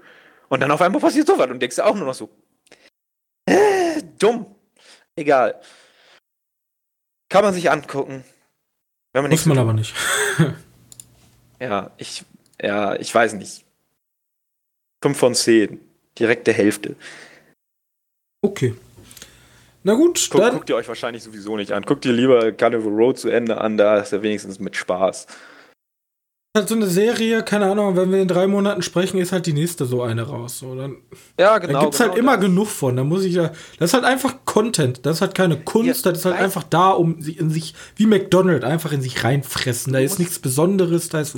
[0.49, 2.31] Und dann auf einmal passiert sowas und denkst du auch nur noch so.
[3.47, 4.47] Äh, dumm.
[5.17, 5.61] Egal.
[7.29, 8.25] Kann man sich angucken.
[9.13, 9.95] Wenn man Muss man aber nicht.
[11.61, 12.25] ja, ich,
[12.61, 13.65] ja, ich weiß nicht.
[15.03, 15.81] 5 von 10.
[16.19, 16.97] Direkte Hälfte.
[18.43, 18.75] Okay.
[19.83, 20.55] Na gut, Guck, dann.
[20.55, 21.83] Guckt ihr euch wahrscheinlich sowieso nicht an.
[21.83, 25.27] Guckt ihr lieber Carnival Road zu Ende an, da ist er wenigstens mit Spaß.
[26.57, 29.53] Halt so eine Serie, keine Ahnung, wenn wir in drei Monaten sprechen, ist halt die
[29.53, 30.61] nächste so eine raus.
[30.61, 30.99] So, dann,
[31.37, 31.73] ja, genau.
[31.73, 32.47] Da gibt es halt genau halt immer das.
[32.47, 32.97] genug von.
[32.97, 33.51] Da muss ich ja.
[33.81, 35.05] Das ist halt einfach Content.
[35.05, 36.05] Das ist halt keine Kunst.
[36.05, 39.25] Ja, das ist halt einfach da, um sich in sich, wie McDonald's, einfach in sich
[39.25, 39.93] reinfressen.
[39.93, 41.35] Da ist nichts Besonderes, da ist.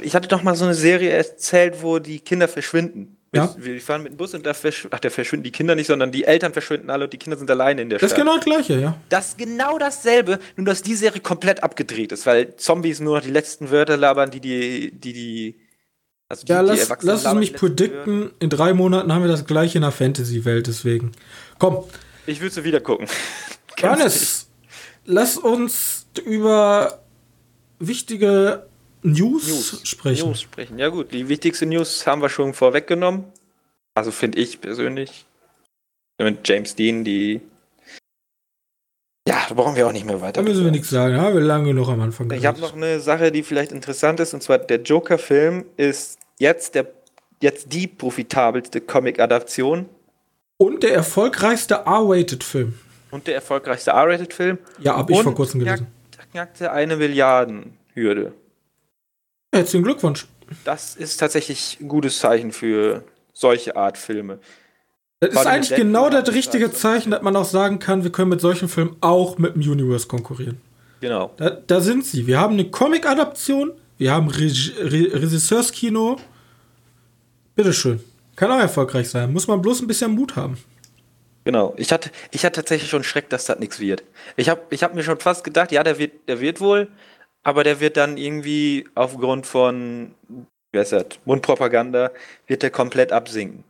[0.00, 3.16] Ich hatte doch mal so eine Serie erzählt, wo die Kinder verschwinden.
[3.34, 3.54] Ja.
[3.56, 6.12] Wir fahren mit dem Bus und da verschw Ach, da verschwinden die Kinder nicht, sondern
[6.12, 8.18] die Eltern verschwinden alle und die Kinder sind alleine in der das Stadt.
[8.18, 8.98] Das ist genau das Gleiche, ja.
[9.08, 13.24] Das ist genau dasselbe, nur dass die Serie komplett abgedreht ist, weil Zombies nur noch
[13.24, 15.60] die letzten Wörter labern, die die, die, die
[16.28, 19.46] also ja, die, lass, die lass es mich predikten, in drei Monaten haben wir das
[19.46, 21.12] gleiche in der Fantasy-Welt, deswegen.
[21.58, 21.84] Komm.
[22.26, 23.06] Ich will sie wieder gucken.
[23.78, 24.48] Johannes,
[25.06, 27.02] lass uns über
[27.78, 28.66] wichtige
[29.02, 30.28] News, News, sprechen.
[30.28, 30.78] News sprechen.
[30.78, 33.24] Ja gut, die wichtigste News haben wir schon vorweggenommen.
[33.94, 35.26] Also finde ich persönlich.
[36.18, 37.40] Mit James Dean, die
[39.26, 40.42] ja, da brauchen wir auch nicht mehr weiter.
[40.42, 42.30] Da müssen wir nichts sagen, ja, wir lange genug am Anfang.
[42.32, 46.74] Ich habe noch eine Sache, die vielleicht interessant ist, und zwar der Joker-Film ist jetzt
[46.74, 46.92] der
[47.42, 49.86] jetzt die profitabelste Comic-Adaption.
[50.56, 52.78] Und der erfolgreichste R-Rated-Film.
[53.10, 54.58] Und der erfolgreichste R-Rated-Film.
[54.78, 55.88] Ja, habe ich vor kurzem gelesen.
[56.30, 58.32] Knackte eine Milliarden-Hürde.
[59.54, 60.26] Herzlichen Glückwunsch.
[60.64, 64.38] Das ist tatsächlich ein gutes Zeichen für solche Art Filme.
[65.20, 68.40] Das ist eigentlich genau das richtige Zeichen, dass man auch sagen kann, wir können mit
[68.40, 70.60] solchen Filmen auch mit dem Universe konkurrieren.
[71.00, 71.32] Genau.
[71.36, 72.26] Da, da sind sie.
[72.26, 76.18] Wir haben eine Comic-Adaption, wir haben Reg Re Regisseurskino.
[77.54, 78.00] Bitteschön.
[78.34, 79.32] Kann auch erfolgreich sein.
[79.32, 80.56] Muss man bloß ein bisschen Mut haben.
[81.44, 81.74] Genau.
[81.76, 84.02] Ich hatte, ich hatte tatsächlich schon Schreck, dass das nichts wird.
[84.36, 86.88] Ich habe ich hab mir schon fast gedacht, ja, der wird, der wird wohl,
[87.42, 90.14] aber der wird dann irgendwie aufgrund von
[90.72, 92.10] wie heißt das, Mundpropaganda,
[92.46, 93.64] wird der komplett absinken.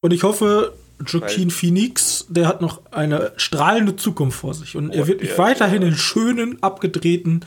[0.00, 0.74] Und ich hoffe,
[1.06, 4.76] Joaquin Phoenix, der hat noch eine strahlende Zukunft vor sich.
[4.76, 7.44] Und er wird mich weiterhin in schönen, abgedrehten.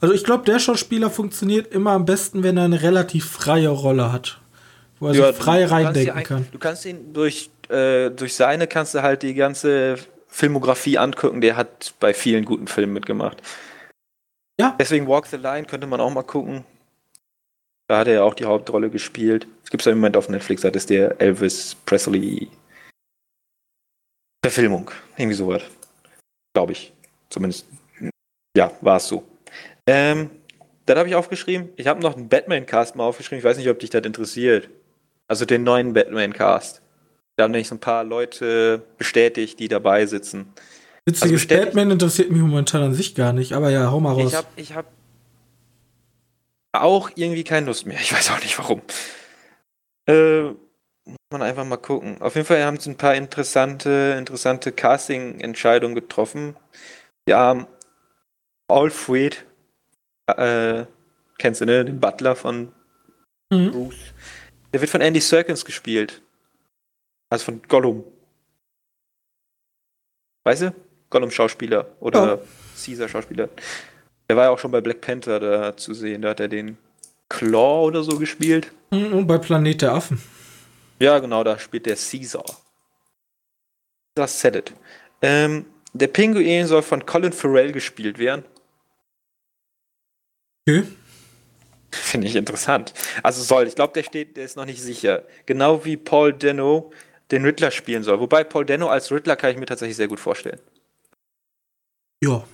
[0.00, 4.12] Also ich glaube, der Schauspieler funktioniert immer am besten, wenn er eine relativ freie Rolle
[4.12, 4.40] hat.
[5.00, 6.46] Wo er Ja, sich frei reindenken kann.
[6.52, 9.96] Du kannst ihn durch, äh, durch seine kannst du halt die ganze
[10.28, 11.40] Filmografie angucken.
[11.40, 13.42] Der hat bei vielen guten Filmen mitgemacht.
[14.58, 14.76] Ja.
[14.78, 16.64] Deswegen Walk the Line könnte man auch mal gucken.
[17.88, 19.46] Da hat er ja auch die Hauptrolle gespielt.
[19.62, 22.48] Es gibt es im Moment auf Netflix, das ist der Elvis Presley
[24.46, 24.90] Verfilmung.
[25.16, 25.62] Irgendwie sowas.
[26.54, 26.92] Glaube ich.
[27.30, 27.66] Zumindest.
[28.56, 29.24] Ja, war es so.
[29.88, 30.30] Ähm,
[30.86, 31.70] das habe ich aufgeschrieben.
[31.74, 33.38] Ich habe noch einen Batman-Cast mal aufgeschrieben.
[33.38, 34.68] Ich weiß nicht, ob dich das interessiert.
[35.26, 36.80] Also den neuen Batman-Cast.
[37.36, 40.52] Da haben nämlich so ein paar Leute bestätigt, die dabei sitzen.
[41.06, 44.32] Witziges also Batman interessiert mich momentan an sich gar nicht, aber ja, hau mal raus.
[44.32, 44.86] Ich habe ich hab
[46.72, 47.98] auch irgendwie keine Lust mehr.
[48.00, 48.82] Ich weiß auch nicht warum.
[50.08, 50.42] Äh,
[51.04, 52.20] muss man einfach mal gucken.
[52.20, 56.56] Auf jeden Fall haben sie ein paar interessante, interessante Casting-Entscheidungen getroffen.
[57.24, 57.66] Wir haben
[58.68, 59.46] Alfred,
[60.26, 60.84] äh,
[61.38, 61.84] kennst du, ne?
[61.84, 62.72] Den Butler von
[63.52, 63.70] Mhm.
[63.70, 64.12] Bruce.
[64.72, 66.20] Der wird von Andy Serkins gespielt.
[67.30, 68.04] Also von Gollum.
[70.44, 70.74] Weißt du?
[71.10, 72.40] Gollum-Schauspieler oder
[72.84, 73.48] Caesar-Schauspieler.
[74.28, 76.22] Der war ja auch schon bei Black Panther da zu sehen.
[76.22, 76.78] Da hat er den
[77.28, 78.72] Claw oder so gespielt.
[78.90, 80.20] Mhm, Und bei Planet der Affen.
[80.98, 82.44] Ja, genau, da spielt der Caesar.
[84.14, 84.72] Das said it.
[85.22, 88.44] Ähm, der Pinguin soll von Colin Farrell gespielt werden.
[90.68, 90.84] Okay.
[91.92, 92.92] Finde ich interessant.
[93.22, 95.24] Also soll, ich glaube, der steht, der ist noch nicht sicher.
[95.46, 96.92] Genau wie Paul Dano
[97.30, 98.20] den Riddler spielen soll.
[98.20, 100.60] Wobei Paul Dano als Riddler kann ich mir tatsächlich sehr gut vorstellen.
[102.22, 102.44] Ja.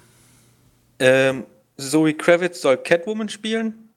[0.99, 1.45] Ähm,
[1.77, 3.89] Zoe Kravitz soll Catwoman spielen.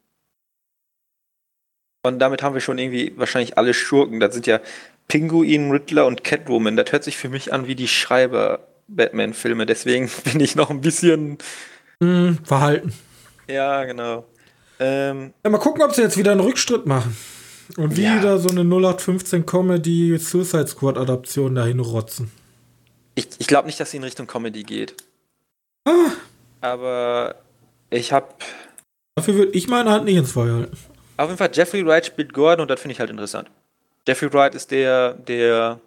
[2.04, 4.20] Und damit haben wir schon irgendwie wahrscheinlich alle Schurken.
[4.20, 4.60] Das sind ja
[5.08, 6.76] Pinguin, Riddler und Catwoman.
[6.78, 9.66] Das hört sich für mich an wie die Schreiber-Batman-Filme.
[9.66, 11.38] Deswegen bin ich noch ein bisschen.
[12.00, 12.94] Mhm, Verhalten.
[13.48, 14.26] Ja, genau.
[14.80, 17.16] Ähm, Ja, mal gucken, ob sie jetzt wieder einen Rückschritt machen.
[17.78, 18.18] Und Ja.
[18.20, 22.32] wieder so eine 0815 Comedy Suicide Squad Adaption dahin rotzen.
[23.16, 24.96] ich ich glaube nicht, dass sie in Richtung Comedy geht.
[25.88, 26.12] Ah,
[26.62, 27.36] Aber
[27.90, 28.34] ich habe
[29.16, 30.78] dafür würde ich meine Hand nicht ins Feuer halten.
[31.18, 33.50] auf jeden Fall Jeffrey Wright spielt Gordon und das finde ich halt interessant.
[34.08, 35.80] Jeffrey Wright ist der, der,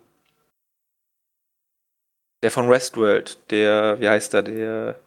[2.43, 4.99] der von Westworld, der, wie heißt er, der,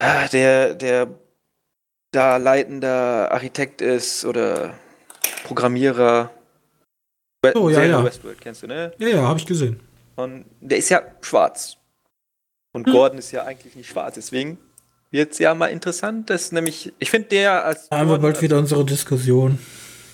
[0.00, 1.08] ah, der, der
[2.12, 4.78] da leitender Architekt ist oder
[5.44, 6.30] Programmierer.
[7.42, 8.04] We- Oh, ja, Serie ja.
[8.04, 8.92] Westworld kennst du, ne?
[8.98, 9.80] Ja, ja, habe ich gesehen.
[10.16, 11.76] Und der ist ja schwarz.
[12.76, 12.92] Und Hm.
[12.92, 14.58] Gordon ist ja eigentlich nicht schwarz, deswegen
[15.10, 16.28] wird es ja mal interessant.
[16.30, 17.88] Das ist nämlich, ich finde der als.
[17.88, 19.58] Da haben wir bald wieder unsere Diskussion.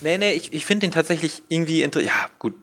[0.01, 2.15] Nee, nee, ich, ich finde den tatsächlich irgendwie interessant.
[2.15, 2.55] Ja, gut.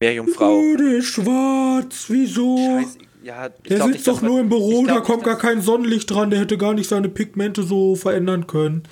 [0.00, 0.60] Meerjungfrau.
[0.78, 2.56] Der ist schwarz, wieso?
[2.56, 2.98] Scheiße.
[3.22, 5.34] Ja, ich Der glaub sitzt doch dass nur im Büro, ich da glaub kommt gar
[5.34, 8.82] dass- kein Sonnenlicht dran, der hätte gar nicht seine Pigmente so verändern können.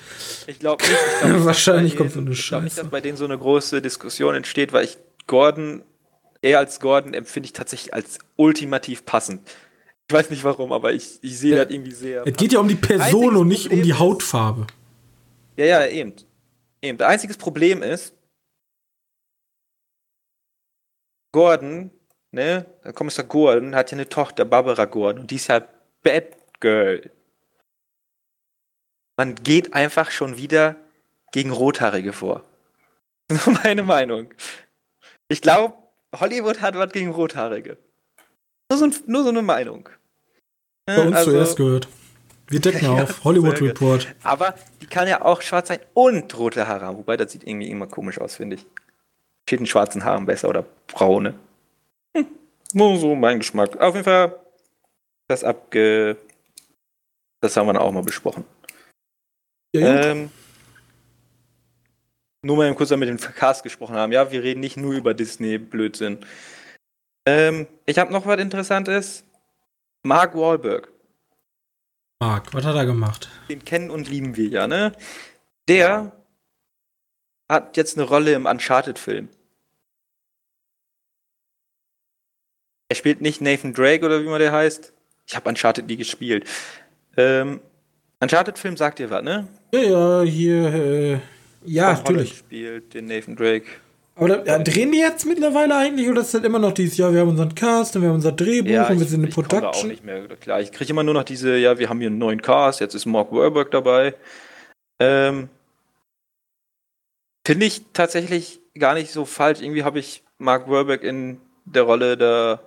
[0.45, 0.93] Ich glaube nicht.
[1.23, 2.81] Ich glaub Wahrscheinlich dass kommt so eine Ich glaube nicht, Scheiße.
[2.83, 5.81] dass bei denen so eine große Diskussion entsteht, weil ich Gordon,
[6.43, 9.41] er als Gordon empfinde ich tatsächlich als ultimativ passend.
[10.09, 11.63] Ich weiß nicht warum, aber ich, ich sehe Ja.
[11.65, 12.25] das irgendwie sehr.
[12.25, 14.65] Es geht ja um die Person und nicht um Problem die ist- Hautfarbe.
[15.55, 16.13] Ja, ja, eben.
[16.81, 16.97] Eben.
[16.97, 18.15] Das einzige Problem ist,
[21.31, 21.91] Gordon,
[22.31, 25.61] ne, der Kommissar Gordon hat ja eine Tochter, Barbara Gordon, und die ist ja
[26.01, 27.11] Batgirl.
[29.15, 30.75] Man geht einfach schon wieder
[31.33, 32.43] gegen Rothaarige vor.
[33.29, 34.33] Nur meine Meinung.
[35.27, 35.75] Ich glaube,
[36.15, 37.77] Hollywood hat was gegen Rothaarige.
[38.71, 39.87] Nur so, nur so eine Meinung.
[40.95, 41.87] Bei uns Also- zuerst gehört.
[42.47, 43.23] Wir decken Ja, auf.
[43.23, 43.61] Hollywood.
[43.61, 44.07] Report.
[44.23, 46.97] Aber die kann ja auch schwarz sein und rote Haare haben.
[46.97, 48.65] Wobei, das sieht irgendwie immer komisch aus, finde ich.
[49.47, 51.35] Steht in schwarzen Haaren besser oder braune.
[52.15, 52.25] Hm,
[52.73, 53.77] nur so mein Geschmack.
[53.79, 54.35] Auf jeden Fall,
[55.27, 56.17] das abge.
[57.41, 58.43] Das haben wir dann auch mal besprochen.
[59.75, 60.01] Ja.
[60.05, 60.31] Ähm,
[62.41, 64.11] nur mal kurz damit den Cast gesprochen haben.
[64.11, 66.19] Ja, wir reden nicht nur über Disney-Blödsinn.
[67.27, 69.23] Ähm, ich habe noch was Interessantes.
[70.03, 70.91] Mark Wahlberg.
[72.21, 73.29] Marc, was hat er gemacht?
[73.49, 74.93] den kennen und lieben wir ja, ne?
[75.67, 76.11] Der
[77.47, 79.29] hat jetzt eine Rolle im Uncharted-Film.
[82.89, 84.93] Er spielt nicht Nathan Drake oder wie man der heißt.
[85.27, 86.47] Ich habe Uncharted nie gespielt.
[87.17, 87.61] Ähm,
[88.19, 89.47] Uncharted-Film sagt dir was, ne?
[89.71, 91.19] Ja, ja, hier, äh,
[91.65, 92.37] ja, Tom Holland natürlich.
[92.37, 93.67] spielt den Nathan Drake.
[94.19, 97.13] Aber da, ja, drehen die jetzt mittlerweile eigentlich oder ist das immer noch dieses Jahr,
[97.13, 99.47] wir haben unseren Cast und wir haben unser Drehbuch und wir sind in ich komme
[99.47, 99.89] da auch Production?
[99.89, 100.59] nicht mehr klar.
[100.59, 103.05] Ich kriege immer nur noch diese, ja, wir haben hier einen neuen Cast, jetzt ist
[103.05, 104.15] Mark Wahlberg dabei.
[104.99, 105.47] Ähm,
[107.45, 109.61] Finde ich tatsächlich gar nicht so falsch.
[109.61, 112.59] Irgendwie habe ich Mark Wahlberg in der Rolle der,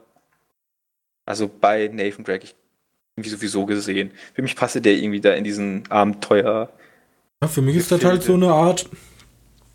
[1.26, 2.48] also bei Nathan Drake,
[3.16, 4.12] irgendwie sowieso gesehen.
[4.32, 6.70] Für mich passte der irgendwie da in diesen Abenteuer.
[7.42, 8.88] Ja, für mich ist das halt so eine Art,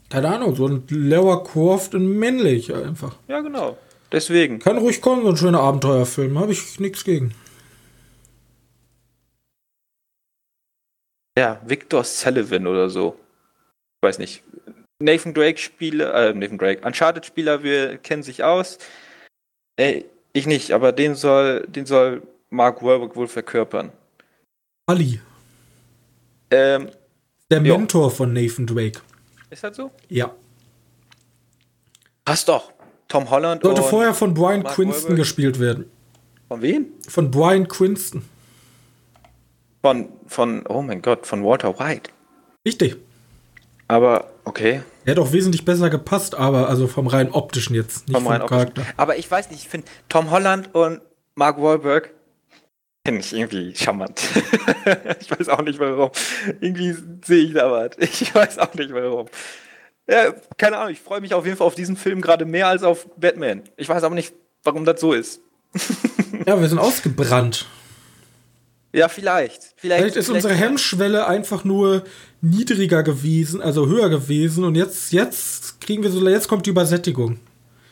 [0.10, 3.16] keine Ahnung, so ein Lower Croft und männlich einfach.
[3.28, 3.78] Ja, genau.
[4.12, 4.60] Deswegen.
[4.60, 6.40] Kann ruhig kommen, so ein schöner Abenteuerfilm.
[6.40, 7.34] Habe ich nichts gegen.
[11.38, 13.16] Ja, Victor Sullivan oder so.
[14.02, 14.44] Ich weiß nicht.
[15.00, 18.80] Nathan Drake Spieler, äh, Nathan Drake, Uncharted Spieler, wir kennen sich aus.
[19.76, 23.92] Ey, ich nicht, aber den soll, den soll Mark Wahlberg wohl verkörpern.
[24.88, 25.22] Ali.
[26.50, 26.90] Ähm,
[27.52, 28.10] Der Mentor jo.
[28.10, 29.02] von Nathan Drake.
[29.50, 29.92] Ist das so?
[30.10, 30.32] Ja.
[32.26, 32.72] Passt doch.
[33.08, 35.18] Tom Holland Sollte vorher von Brian Mark Quinston Wahlberg.
[35.18, 35.90] gespielt werden.
[36.50, 36.88] Von wem?
[37.08, 38.24] Von Brian Quinston.
[39.82, 42.10] Von, von, oh mein Gott, von Walter White.
[42.66, 42.98] Richtig.
[43.88, 44.82] Aber, okay.
[45.06, 48.46] Er hat auch wesentlich besser gepasst, aber also vom rein optischen jetzt, nicht vom, vom
[48.46, 48.86] Charakter.
[48.98, 51.00] Aber ich weiß nicht, ich finde Tom Holland und
[51.36, 52.12] Mark Wahlberg
[53.08, 54.22] finde ich irgendwie charmant.
[55.22, 56.12] ich weiß auch nicht warum.
[56.60, 56.94] Irgendwie
[57.26, 57.92] sehe ich da was.
[58.00, 59.28] Ich weiß auch nicht warum.
[60.10, 62.84] Ja, keine Ahnung, ich freue mich auf jeden Fall auf diesen Film gerade mehr als
[62.84, 63.64] auf Batman.
[63.78, 65.40] Ich weiß aber nicht, warum das so ist.
[66.46, 67.66] ja, wir sind ausgebrannt.
[68.92, 69.74] Ja, vielleicht.
[69.78, 72.04] Vielleicht, vielleicht ist vielleicht unsere Hemmschwelle einfach nur
[72.42, 77.40] niedriger gewesen, also höher gewesen und jetzt, jetzt kriegen wir so, jetzt kommt die Übersättigung.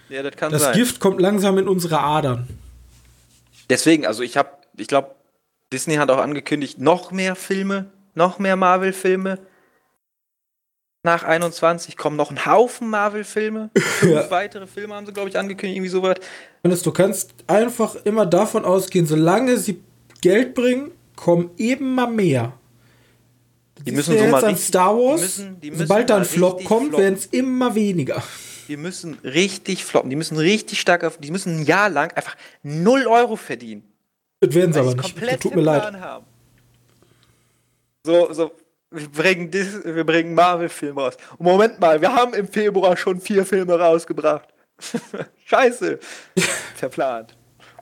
[0.09, 0.71] Ja, das kann das sein.
[0.71, 2.49] Das Gift kommt langsam in unsere Adern.
[3.69, 5.15] Deswegen, also ich habe, ich glaube,
[5.71, 9.39] Disney hat auch angekündigt, noch mehr Filme, noch mehr Marvel-Filme
[11.05, 13.69] nach 21 kommen noch ein Haufen Marvel-Filme.
[13.77, 14.29] Fünf ja.
[14.29, 16.81] weitere Filme haben sie, glaube ich, angekündigt, irgendwie sowas.
[16.83, 19.81] Du kannst einfach immer davon ausgehen, solange sie
[20.21, 22.53] Geld bringen, kommen immer mehr.
[23.85, 26.63] Die müssen so mal an Star Wars, die müssen, die müssen sobald da ein Flop
[26.65, 28.23] kommt, werden es immer weniger.
[28.67, 32.35] Die müssen richtig floppen, die müssen richtig stark auf, die müssen ein Jahr lang einfach
[32.63, 33.83] 0 Euro verdienen.
[34.45, 35.41] Das werden sie aber nicht.
[35.41, 35.93] Tut mir leid.
[35.93, 36.25] Haben.
[38.03, 38.51] So, so,
[38.91, 41.17] wir bringen, wir bringen Marvel-Filme raus.
[41.37, 44.47] Und Moment mal, wir haben im Februar schon vier Filme rausgebracht.
[45.45, 45.99] Scheiße.
[46.75, 47.35] Verplant.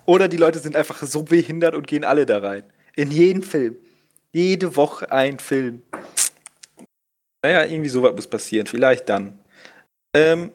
[0.06, 2.64] Oder die Leute sind einfach so behindert und gehen alle da rein.
[2.96, 3.78] In jeden Film.
[4.32, 5.84] Jede Woche ein Film.
[7.44, 8.68] Naja, irgendwie sowas muss passieren.
[8.68, 9.40] Vielleicht dann.
[10.16, 10.52] Ähm,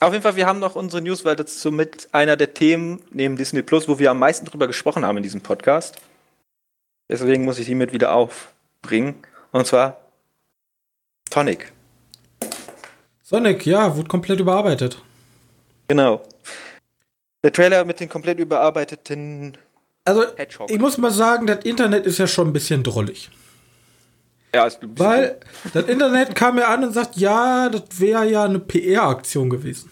[0.00, 3.02] auf jeden Fall, wir haben noch unsere News, weil das ist somit einer der Themen
[3.10, 5.96] neben Disney Plus, wo wir am meisten drüber gesprochen haben in diesem Podcast.
[7.10, 9.16] Deswegen muss ich die mit wieder aufbringen.
[9.50, 9.98] Und zwar
[11.30, 11.72] Tonic.
[13.22, 15.02] Sonic, ja, wurde komplett überarbeitet.
[15.88, 16.22] Genau.
[17.42, 19.56] Der Trailer mit den komplett überarbeiteten.
[20.04, 20.70] Also, Hedgehog.
[20.70, 23.30] ich muss mal sagen, das Internet ist ja schon ein bisschen drollig.
[24.54, 25.38] Ja, ist ein Weil
[25.74, 29.90] das Internet kam mir an und sagt, ja, das wäre ja eine PR-Aktion gewesen.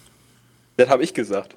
[0.77, 1.55] Das habe ich gesagt.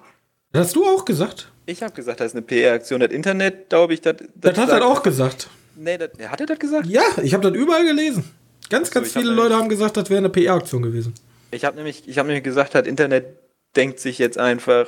[0.52, 1.52] Das hast du auch gesagt.
[1.66, 3.00] Ich habe gesagt, das ist eine PR-Aktion.
[3.00, 4.16] Das Internet, glaube ich, das.
[4.36, 5.50] Das, das hat er auch gesagt.
[5.76, 6.88] Nee, das, hat er das gesagt?
[6.88, 8.30] Ja, ich habe das überall gelesen.
[8.70, 11.14] Ganz, ganz so, viele Leute haben gesagt, das wäre eine PR-Aktion gewesen.
[11.52, 13.38] Ich habe nämlich, hab nämlich gesagt, das Internet
[13.76, 14.88] denkt sich jetzt einfach,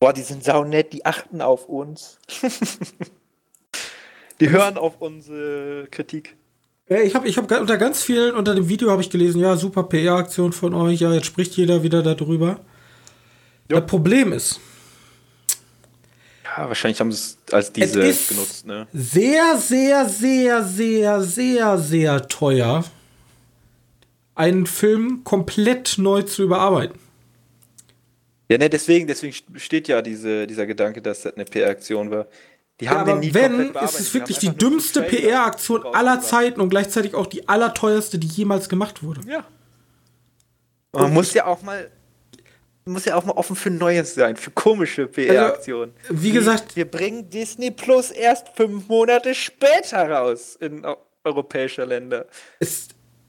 [0.00, 2.18] boah, die sind saunett, die achten auf uns.
[4.40, 6.36] die hören auf unsere Kritik.
[6.88, 9.82] Ich habe ich hab unter ganz vielen, unter dem Video habe ich gelesen, ja, super
[9.82, 12.60] PR-Aktion von euch, ja, jetzt spricht jeder wieder darüber.
[13.68, 13.80] Jo.
[13.80, 14.60] Das Problem ist,
[16.44, 18.86] ja, wahrscheinlich haben sie es als diese es genutzt, ne?
[18.92, 22.84] Sehr, sehr, sehr, sehr, sehr, sehr teuer,
[24.36, 27.00] einen Film komplett neu zu überarbeiten.
[28.48, 32.28] Ja, ne, deswegen, deswegen steht ja diese, dieser Gedanke, dass das eine PR-Aktion war.
[32.80, 37.14] Die haben ja, aber wenn, ist es wirklich die dümmste PR-Aktion aller Zeiten und gleichzeitig
[37.14, 39.22] auch die allerteuerste, die jemals gemacht wurde.
[39.26, 39.44] Ja.
[40.92, 41.90] Man muss ja auch mal
[42.88, 45.92] muss ja auch mal offen für Neues sein, für komische PR-Aktionen.
[46.02, 50.86] Also, wie gesagt, wir bringen Disney Plus erst fünf Monate später raus in
[51.24, 52.26] europäische Länder.
[52.60, 52.88] Es,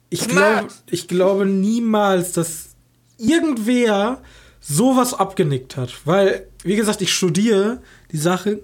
[0.10, 2.76] ich, glaub, ich glaube niemals, dass
[3.18, 4.22] irgendwer
[4.60, 6.06] sowas abgenickt hat.
[6.06, 7.82] Weil, wie gesagt, ich studiere
[8.12, 8.60] die Sache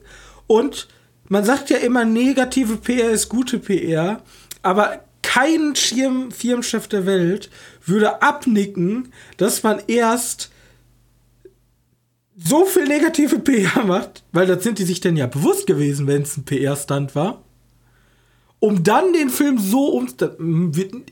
[0.47, 0.87] und
[1.29, 4.21] man sagt ja immer, negative PR ist gute PR,
[4.61, 7.49] aber kein Firmenchef der Welt
[7.85, 10.51] würde abnicken, dass man erst
[12.37, 16.23] so viel negative PR macht, weil das sind die sich denn ja bewusst gewesen, wenn
[16.23, 17.43] es ein PR-Stand war,
[18.59, 20.07] um dann den Film so um.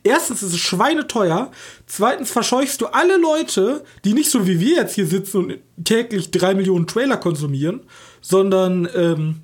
[0.04, 1.52] Erstens ist es schweineteuer,
[1.86, 6.32] zweitens verscheuchst du alle Leute, die nicht so wie wir jetzt hier sitzen und täglich
[6.32, 7.82] drei Millionen Trailer konsumieren,
[8.22, 9.42] sondern ähm.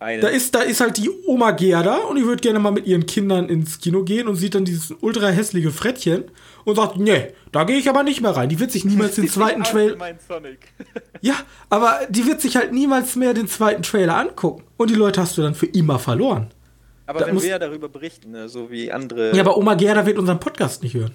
[0.00, 3.04] Da ist, da ist halt die Oma Gerda und die würde gerne mal mit ihren
[3.06, 6.26] Kindern ins Kino gehen und sieht dann dieses ultra hässliche Frettchen
[6.64, 8.48] und sagt, nee, da gehe ich aber nicht mehr rein.
[8.48, 9.96] Die wird sich niemals den zweiten Trailer.
[11.20, 11.34] Ja,
[11.68, 14.62] aber die wird sich halt niemals mehr den zweiten Trailer angucken.
[14.76, 16.46] Und die Leute hast du dann für immer verloren.
[17.06, 19.34] Aber Da wenn muss- wir ja darüber berichten, ne, so wie andere.
[19.34, 21.14] Ja, aber Oma Gerda wird unseren Podcast nicht hören.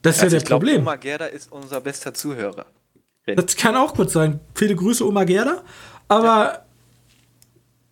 [0.00, 0.80] Das ist also ja glaub, Problem.
[0.80, 2.64] Oma Gerda ist unser bester Zuhörer.
[3.26, 4.40] Das kann auch gut sein.
[4.54, 5.62] Viele Grüße, Oma Gerda.
[6.08, 6.64] Aber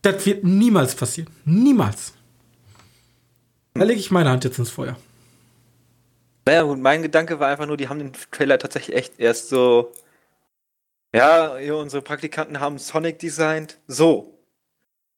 [0.03, 1.31] das wird niemals passieren.
[1.45, 2.13] Niemals.
[3.75, 4.97] Da lege ich meine Hand jetzt ins Feuer.
[6.45, 9.93] Naja, gut, mein Gedanke war einfach nur, die haben den Trailer tatsächlich echt erst so.
[11.15, 13.79] Ja, unsere Praktikanten haben Sonic designt.
[13.87, 14.39] So.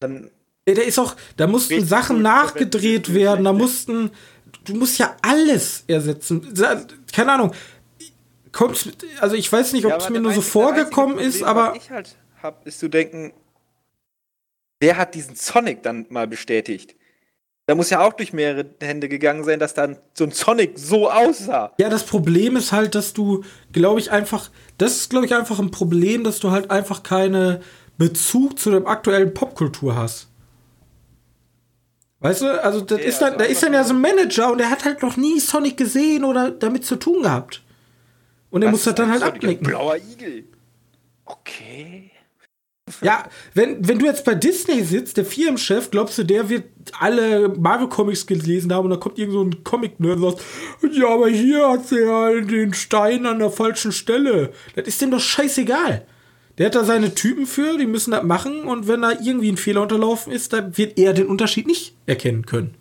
[0.00, 0.30] Dann.
[0.68, 3.62] Ja, Der ist auch, da mussten Sachen nachgedreht werden, da schlecht.
[3.62, 4.10] mussten,
[4.64, 6.52] du musst ja alles ersetzen.
[7.12, 7.52] Keine Ahnung.
[8.52, 8.88] Kommt's,
[9.20, 12.16] also ich weiß nicht, ob Ja, es mir nur so vorgekommen ist, aber ich halt
[12.44, 13.32] hab, ist zu denken,
[14.78, 16.94] wer hat diesen Sonic dann mal bestätigt?
[17.66, 21.10] Da muss ja auch durch mehrere Hände gegangen sein, dass dann so ein Sonic so
[21.10, 21.72] aussah.
[21.78, 23.42] Ja, das Problem ist halt, dass du,
[23.72, 27.62] glaube ich, einfach, das ist, glaube ich, einfach ein Problem, dass du halt einfach keine
[27.96, 30.28] Bezug zu der aktuellen Popkultur hast.
[32.20, 34.52] Weißt du, also das Ja, ist dann, also da ist dann ja so ein Manager
[34.52, 37.62] und der hat halt noch nie Sonic gesehen oder damit zu tun gehabt.
[38.50, 39.36] Und er muss das dann halt Sonic?
[39.36, 39.66] Abnicken.
[39.66, 40.44] Blauer Igel.
[41.24, 42.10] Okay.
[43.02, 46.64] Ja, wenn, wenn du jetzt bei Disney sitzt, der Firmenchef, glaubst du, der wird
[47.00, 50.44] alle Marvel-Comics gelesen haben und da kommt irgend so ein Comic-Nerd und sagt,
[50.92, 54.52] ja, aber hier hat sie ja den Stein an der falschen Stelle.
[54.74, 56.06] Das ist dem doch scheißegal.
[56.58, 59.56] Der hat da seine Typen für, die müssen das machen und wenn da irgendwie ein
[59.56, 62.74] Fehler unterlaufen ist, dann wird er den Unterschied nicht erkennen können.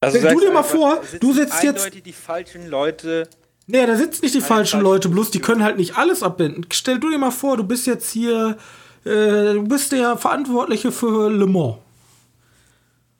[0.00, 3.28] Also Stell du dir mal vor, du sitzt jetzt- die falschen Leute.
[3.70, 6.64] Nee, da sitzen nicht die falschen falsche Leute, bloß die können halt nicht alles abbinden.
[6.72, 8.56] Stell du dir mal vor, du bist jetzt hier,
[9.04, 9.10] äh,
[9.54, 11.76] du bist der Verantwortliche für Le Mans.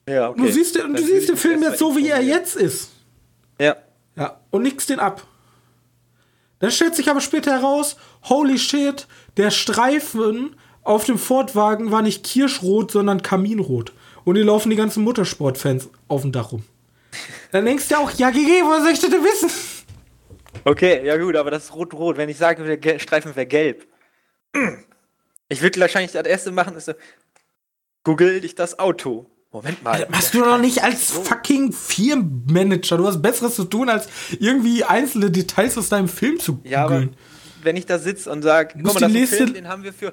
[0.09, 0.40] Ja, okay.
[0.40, 2.88] Du siehst, den- du Dann siehst den Film jetzt so, wie er jetzt ist.
[3.61, 3.76] Ja.
[4.16, 5.22] Ja, und nix den ab.
[6.61, 12.24] Dann stellt sich aber später heraus, holy shit, der Streifen auf dem Ford-Wagen war nicht
[12.24, 13.92] kirschrot, sondern kaminrot.
[14.24, 16.62] Und hier laufen die ganzen Motorsportfans auf dem Dach rum.
[17.53, 19.51] Dann denkst du auch, ja, GG, woher soll ich das denn wissen?
[20.69, 22.16] Okay, ja gut, aber das ist rot-rot.
[22.16, 23.87] Wenn ich sage, der Streifen wäre gelb.
[25.49, 26.93] Ich würde wahrscheinlich das erste machen, ist so,
[28.05, 29.31] google dich das Auto.
[29.51, 30.01] Moment mal.
[30.01, 32.99] Das machst du doch nicht als fucking Firmenmanager.
[32.99, 34.09] Du hast Besseres zu tun, als
[34.39, 37.16] irgendwie einzelne Details aus deinem Film zu Ja, aber googeln.
[37.62, 40.12] wenn ich da sitze und sage, guck mal, das Film, den haben wir für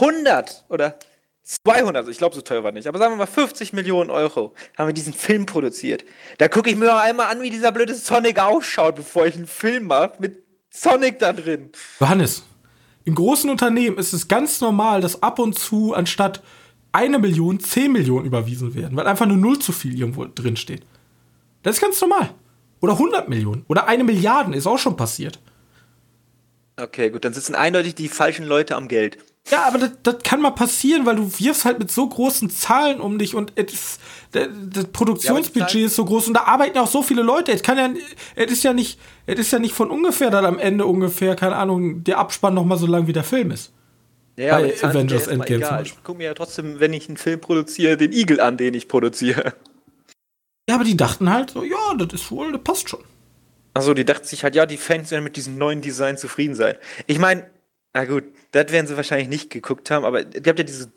[0.00, 0.98] 100 oder
[1.46, 4.52] 200, also ich glaube, so teuer war nicht, aber sagen wir mal 50 Millionen Euro
[4.76, 6.04] haben wir diesen Film produziert.
[6.38, 9.46] Da gucke ich mir auch einmal an, wie dieser blöde Sonic ausschaut, bevor ich einen
[9.46, 11.70] Film mache mit Sonic da drin.
[12.00, 12.42] Johannes,
[13.04, 16.42] in großen Unternehmen ist es ganz normal, dass ab und zu anstatt
[16.90, 20.82] eine Million 10 Millionen überwiesen werden, weil einfach nur null zu viel irgendwo drin steht.
[21.62, 22.30] Das ist ganz normal.
[22.80, 23.64] Oder 100 Millionen.
[23.68, 25.38] Oder eine Milliarde ist auch schon passiert.
[26.76, 29.18] Okay, gut, dann sitzen eindeutig die falschen Leute am Geld.
[29.50, 33.00] Ja, aber das, das kann mal passieren, weil du wirfst halt mit so großen Zahlen
[33.00, 33.98] um dich und es
[34.32, 34.48] das,
[34.92, 37.52] Produktionsbudget Zahlen- ist so groß und da arbeiten auch so viele Leute.
[37.52, 37.88] Es kann ja,
[38.34, 41.56] es ist ja nicht, es ist ja nicht von ungefähr dann am Ende ungefähr, keine
[41.56, 43.72] Ahnung, der Abspann noch mal so lang wie der Film ist.
[44.36, 45.82] Ja, Bei ja Avengers Endgame egal.
[45.84, 48.88] Ich gucke mir ja trotzdem, wenn ich einen Film produziere, den Igel an, den ich
[48.88, 49.54] produziere.
[50.68, 53.00] Ja, aber die dachten halt so, ja, das ist wohl, das passt schon.
[53.72, 56.74] Achso, die dachten sich halt, ja, die Fans werden mit diesem neuen Design zufrieden sein.
[57.06, 57.48] Ich meine,
[57.96, 60.90] na gut, das werden sie wahrscheinlich nicht geguckt haben, aber ihr habt ja diese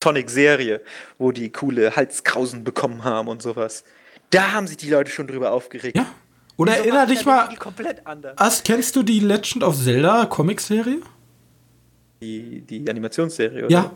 [0.00, 0.80] Sonic-Serie,
[1.18, 3.82] wo die coole Halskrausen bekommen haben und sowas.
[4.30, 5.96] Da haben sich die Leute schon drüber aufgeregt.
[5.96, 6.06] Ja.
[6.56, 8.38] Oder Wieso erinner macht dich mal, komplett anders.
[8.38, 11.00] Ast, kennst du die Legend of Zelda Comic-Serie?
[12.22, 13.72] Die, die Animationsserie, oder?
[13.72, 13.92] Ja.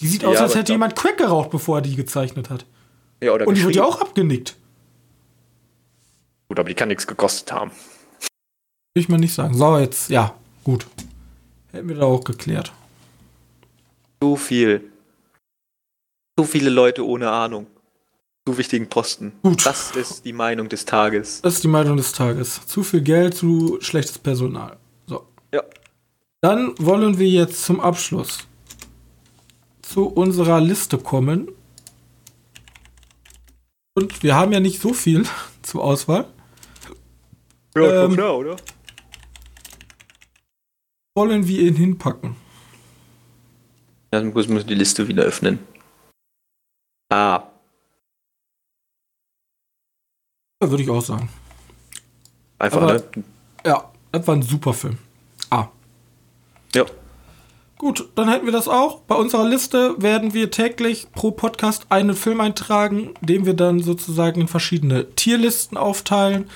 [0.00, 2.66] Die sieht aus, Ja, als aber hätte jemand Crack geraucht, bevor er die gezeichnet hat.
[3.22, 4.56] ja oder Und die wurde ja auch abgenickt.
[6.48, 7.70] Gut, aber die kann nichts gekostet haben.
[8.94, 9.54] Will ich mal nicht sagen.
[9.54, 10.34] So, jetzt, ja,
[10.64, 10.86] gut.
[11.74, 12.72] Hätten wir da auch geklärt.
[14.22, 14.92] So viel.
[16.38, 17.66] So viele Leute ohne Ahnung.
[18.46, 19.32] Zu wichtigen Posten.
[19.42, 19.66] Gut.
[19.66, 21.40] Das ist die Meinung des Tages.
[21.42, 22.64] Das ist die Meinung des Tages.
[22.66, 24.76] Zu viel Geld, zu schlechtes Personal.
[25.08, 25.26] So.
[25.52, 25.62] Ja.
[26.42, 28.38] Dann wollen wir jetzt zum Abschluss
[29.82, 31.48] zu unserer Liste kommen.
[33.94, 35.24] Und wir haben ja nicht so viel
[35.62, 36.26] zur Auswahl.
[37.74, 38.56] Ja, Ähm, klar, oder?
[41.16, 42.34] Wollen wir ihn hinpacken?
[44.10, 45.60] Dann muss man die Liste wieder öffnen.
[47.10, 47.44] Ah.
[50.62, 51.28] Ja, würde ich auch sagen.
[52.58, 53.04] Einfach, Aber- ne?
[53.64, 54.98] Ja, das war ein super Film.
[55.50, 55.68] Ah.
[56.74, 56.84] Ja.
[57.78, 59.00] Gut, dann hätten wir das auch.
[59.02, 64.40] Bei unserer Liste werden wir täglich pro Podcast einen Film eintragen, den wir dann sozusagen
[64.42, 66.48] in verschiedene Tierlisten aufteilen.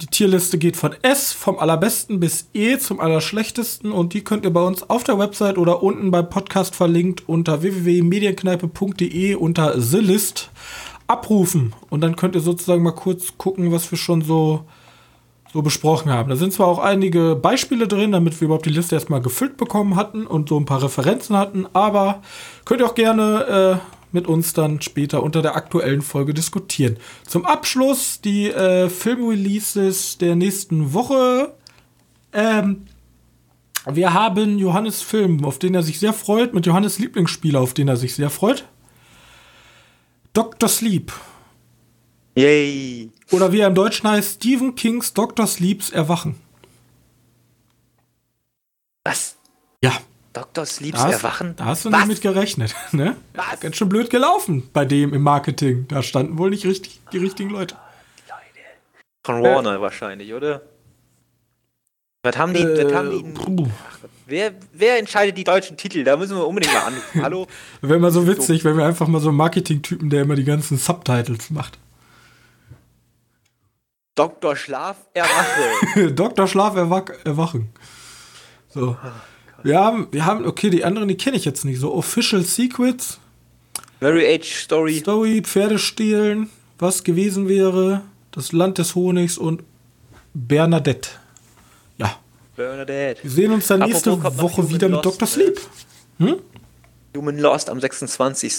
[0.00, 4.52] Die Tierliste geht von S vom allerbesten bis E zum allerschlechtesten und die könnt ihr
[4.52, 10.50] bei uns auf der Website oder unten beim Podcast verlinkt unter www.medienkneipe.de unter The List
[11.06, 11.74] abrufen.
[11.90, 14.64] Und dann könnt ihr sozusagen mal kurz gucken, was wir schon so
[15.52, 16.30] so besprochen haben.
[16.30, 19.96] Da sind zwar auch einige Beispiele drin, damit wir überhaupt die Liste erstmal gefüllt bekommen
[19.96, 22.22] hatten und so ein paar Referenzen hatten, aber
[22.64, 26.96] könnt ihr auch gerne äh, mit uns dann später unter der aktuellen Folge diskutieren.
[27.26, 31.54] Zum Abschluss die äh, Filmreleases der nächsten Woche.
[32.32, 32.86] Ähm,
[33.86, 37.88] wir haben Johannes Film, auf den er sich sehr freut, mit Johannes Lieblingsspieler, auf den
[37.88, 38.66] er sich sehr freut.
[40.32, 40.68] Dr.
[40.68, 41.12] Sleep.
[42.36, 43.10] Yay.
[43.30, 45.46] Oder wie er im Deutschen heißt, Stephen Kings Dr.
[45.46, 46.36] Sleeps Erwachen.
[49.04, 49.36] Was?
[49.82, 49.92] Ja.
[50.32, 50.64] Dr.
[50.64, 51.56] Sleeps hast, Erwachen?
[51.56, 52.00] da hast du Was?
[52.00, 52.74] nicht mit gerechnet.
[52.92, 53.16] Ne?
[53.34, 53.60] Was?
[53.60, 55.86] Ganz schön blöd gelaufen bei dem im Marketing.
[55.88, 57.76] Da standen wohl nicht richtig die richtigen Leute.
[59.24, 60.62] Von Warner wahrscheinlich, oder?
[62.22, 63.68] Was haben die, was haben die Äh,
[64.26, 66.04] wer, wer entscheidet die deutschen Titel?
[66.04, 67.22] Da müssen wir unbedingt mal anrufen.
[67.22, 67.46] Hallo?
[67.80, 70.76] Wäre mal so witzig, wenn wir einfach mal so einen Marketing-Typen, der immer die ganzen
[70.78, 71.78] Subtitles macht.
[74.14, 74.54] Dr.
[74.56, 76.12] Schlaf erwache.
[76.14, 76.46] Dr.
[76.46, 77.70] Schlaf erwach erwachen.
[78.68, 78.96] So.
[79.62, 81.78] Wir haben, wir haben, okay, die anderen, die kenne ich jetzt nicht.
[81.80, 83.18] So Official Secrets,
[84.00, 84.98] Mary Age Story.
[85.00, 89.62] Story, Pferdestehlen, was gewesen wäre, das Land des Honigs und
[90.32, 91.10] Bernadette.
[91.98, 92.16] Ja,
[92.56, 93.22] Bernadette.
[93.22, 95.28] wir sehen uns dann Apropos, nächste Woche wieder mit Lost, Dr.
[95.38, 95.54] ne?
[95.54, 95.60] Sleep.
[97.16, 98.52] Human Lost am 26.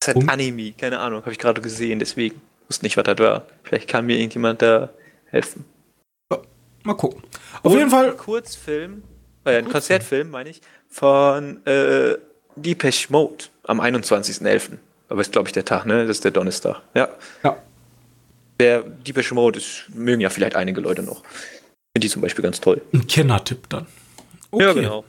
[0.00, 0.22] Das ist Um?
[0.24, 3.46] ein Anime, keine Ahnung, habe ich gerade gesehen, deswegen wusste nicht, was das war.
[3.62, 4.90] Vielleicht kann mir irgendjemand da
[5.26, 5.64] helfen.
[6.82, 7.22] Mal gucken.
[7.64, 9.02] Auf Und jeden Fall, Kurzfilm,
[9.46, 12.16] äh, ein Konzertfilm, meine ich, von äh,
[12.56, 14.78] Depeche Mode am 21.11.
[15.08, 16.06] Aber ist, glaube ich, der Tag, ne?
[16.06, 16.82] Das ist der Donnerstag.
[16.94, 17.08] Ja.
[17.44, 17.56] ja,
[18.58, 21.22] Der Depeche Mode ist, mögen ja vielleicht einige Leute noch.
[21.22, 22.82] Finde die zum Beispiel ganz toll.
[22.92, 23.86] ein Kennertipp dann.
[24.50, 24.64] Okay.
[24.64, 25.04] Ja, genau.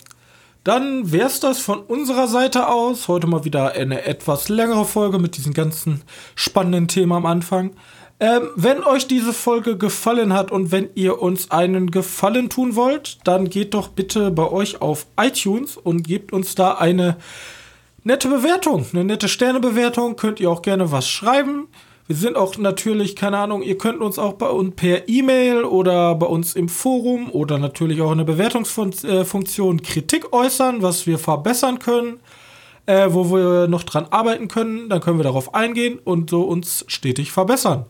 [0.63, 3.07] Dann wär's das von unserer Seite aus.
[3.07, 6.03] Heute mal wieder eine etwas längere Folge mit diesem ganzen
[6.35, 7.71] spannenden Thema am Anfang.
[8.19, 13.19] Ähm, wenn euch diese Folge gefallen hat und wenn ihr uns einen Gefallen tun wollt,
[13.25, 17.17] dann geht doch bitte bei euch auf iTunes und gebt uns da eine
[18.03, 20.15] nette Bewertung, eine nette Sternebewertung.
[20.15, 21.67] Könnt ihr auch gerne was schreiben.
[22.07, 26.15] Wir sind auch natürlich, keine Ahnung, ihr könnt uns auch bei uns per E-Mail oder
[26.15, 31.77] bei uns im Forum oder natürlich auch in der Bewertungsfunktion Kritik äußern, was wir verbessern
[31.79, 32.21] können,
[32.87, 34.89] äh, wo wir noch dran arbeiten können.
[34.89, 37.85] Dann können wir darauf eingehen und so uns stetig verbessern.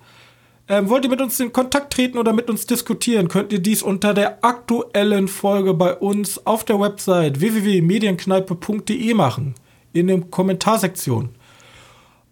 [0.70, 3.82] Ähm, wollt ihr mit uns in Kontakt treten oder mit uns diskutieren, könnt ihr dies
[3.82, 9.56] unter der aktuellen Folge bei uns auf der Website www.medienkneipe.de machen,
[9.94, 11.30] in der Kommentarsektion.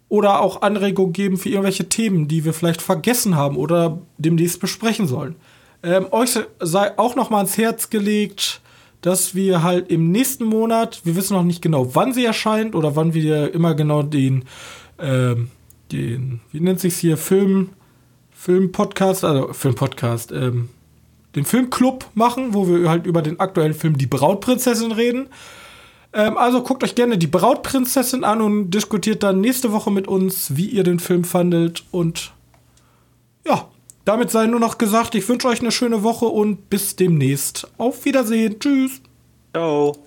[0.10, 5.07] Oder auch Anregungen geben für irgendwelche Themen, die wir vielleicht vergessen haben oder demnächst besprechen
[5.07, 5.36] sollen.
[5.82, 8.62] Ähm, euch sei auch noch mal ans Herz gelegt,
[9.02, 12.95] dass wir halt im nächsten Monat, wir wissen noch nicht genau, wann sie erscheint oder
[12.95, 14.44] wann wir immer genau den,
[14.99, 15.49] ähm,
[15.91, 17.70] den, wie nennt sich's hier, Film,
[18.45, 20.69] Filmpodcast, also Filmpodcast, ähm,
[21.35, 25.30] den Filmclub machen, wo wir halt über den aktuellen Film Die Brautprinzessin reden.
[26.13, 30.55] Ähm, also guckt euch gerne die Brautprinzessin an und diskutiert dann nächste Woche mit uns,
[30.55, 31.85] wie ihr den Film fandet.
[31.89, 32.34] Und
[33.47, 33.67] ja,
[34.05, 37.67] damit sei nur noch gesagt, ich wünsche euch eine schöne Woche und bis demnächst.
[37.80, 38.59] Auf Wiedersehen.
[38.59, 39.01] Tschüss.
[39.55, 40.05] Ciao.